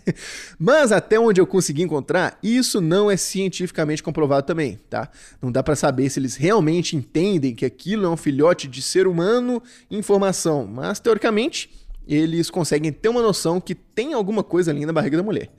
Mas 0.58 0.92
até 0.92 1.20
onde 1.20 1.38
eu 1.38 1.46
consegui 1.46 1.82
encontrar, 1.82 2.38
isso 2.42 2.80
não 2.80 3.10
é 3.10 3.18
cientificamente 3.18 4.02
comprovado 4.02 4.46
também, 4.46 4.80
tá? 4.88 5.10
Não 5.42 5.52
dá 5.52 5.62
para 5.62 5.76
saber 5.76 6.08
se 6.08 6.18
eles 6.18 6.36
realmente 6.36 6.96
entendem 6.96 7.54
que 7.54 7.66
aquilo 7.66 8.06
é 8.06 8.08
um 8.08 8.16
filhote 8.16 8.66
de 8.66 8.80
ser 8.80 9.06
humano 9.06 9.62
em 9.90 10.00
formação, 10.00 10.66
mas 10.66 10.98
teoricamente 10.98 11.68
eles 12.08 12.48
conseguem 12.48 12.90
ter 12.90 13.10
uma 13.10 13.20
noção 13.20 13.60
que 13.60 13.74
tem 13.74 14.14
alguma 14.14 14.42
coisa 14.42 14.70
ali 14.70 14.86
na 14.86 14.92
barriga 14.94 15.18
da 15.18 15.22
mulher. 15.22 15.50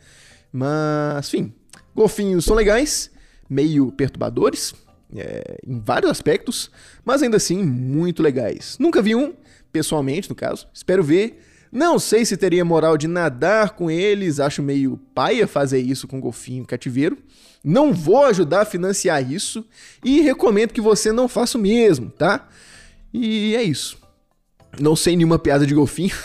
Mas, 0.51 1.27
enfim, 1.27 1.53
golfinhos 1.93 2.45
são 2.45 2.55
legais, 2.55 3.11
meio 3.47 3.91
perturbadores, 3.91 4.73
é, 5.15 5.59
em 5.67 5.79
vários 5.79 6.09
aspectos, 6.09 6.71
mas 7.03 7.21
ainda 7.21 7.37
assim 7.37 7.63
muito 7.63 8.23
legais. 8.23 8.75
Nunca 8.79 9.03
vi 9.03 9.13
um, 9.13 9.35
pessoalmente, 9.75 10.29
no 10.29 10.35
caso. 10.35 10.65
Espero 10.73 11.03
ver. 11.03 11.41
Não 11.69 11.99
sei 11.99 12.23
se 12.23 12.37
teria 12.37 12.63
moral 12.63 12.97
de 12.97 13.09
nadar 13.09 13.71
com 13.71 13.91
eles, 13.91 14.39
acho 14.39 14.63
meio 14.63 14.97
paia 15.13 15.45
fazer 15.45 15.79
isso 15.79 16.07
com 16.07 16.21
golfinho 16.21 16.65
cativeiro. 16.65 17.17
Não 17.61 17.91
vou 17.91 18.23
ajudar 18.23 18.61
a 18.61 18.65
financiar 18.65 19.29
isso 19.29 19.67
e 20.01 20.21
recomendo 20.21 20.71
que 20.71 20.79
você 20.79 21.11
não 21.11 21.27
faça 21.27 21.57
o 21.57 21.61
mesmo, 21.61 22.09
tá? 22.09 22.47
E 23.13 23.53
é 23.53 23.63
isso. 23.63 23.97
Não 24.79 24.95
sei 24.95 25.17
nenhuma 25.17 25.37
piada 25.37 25.65
de 25.65 25.73
golfinho. 25.73 26.15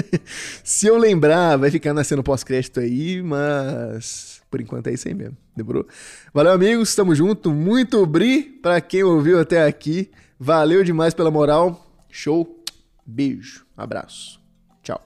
se 0.62 0.86
eu 0.86 0.98
lembrar, 0.98 1.56
vai 1.56 1.70
ficar 1.70 1.94
nascendo 1.94 2.22
pós-crédito 2.22 2.80
aí, 2.80 3.22
mas 3.22 4.42
por 4.50 4.60
enquanto 4.60 4.88
é 4.88 4.92
isso 4.92 5.08
aí 5.08 5.14
mesmo. 5.14 5.38
Demorou? 5.56 5.86
Valeu, 6.34 6.52
amigos. 6.52 6.94
Tamo 6.94 7.14
junto. 7.14 7.50
Muito 7.50 8.04
bri 8.04 8.42
pra 8.42 8.78
quem 8.82 9.02
ouviu 9.02 9.40
até 9.40 9.64
aqui. 9.64 10.10
Valeu 10.38 10.84
demais 10.84 11.14
pela 11.14 11.30
moral. 11.30 11.86
Show. 12.10 12.59
Beijo, 13.12 13.66
abraço, 13.76 14.40
tchau. 14.84 15.02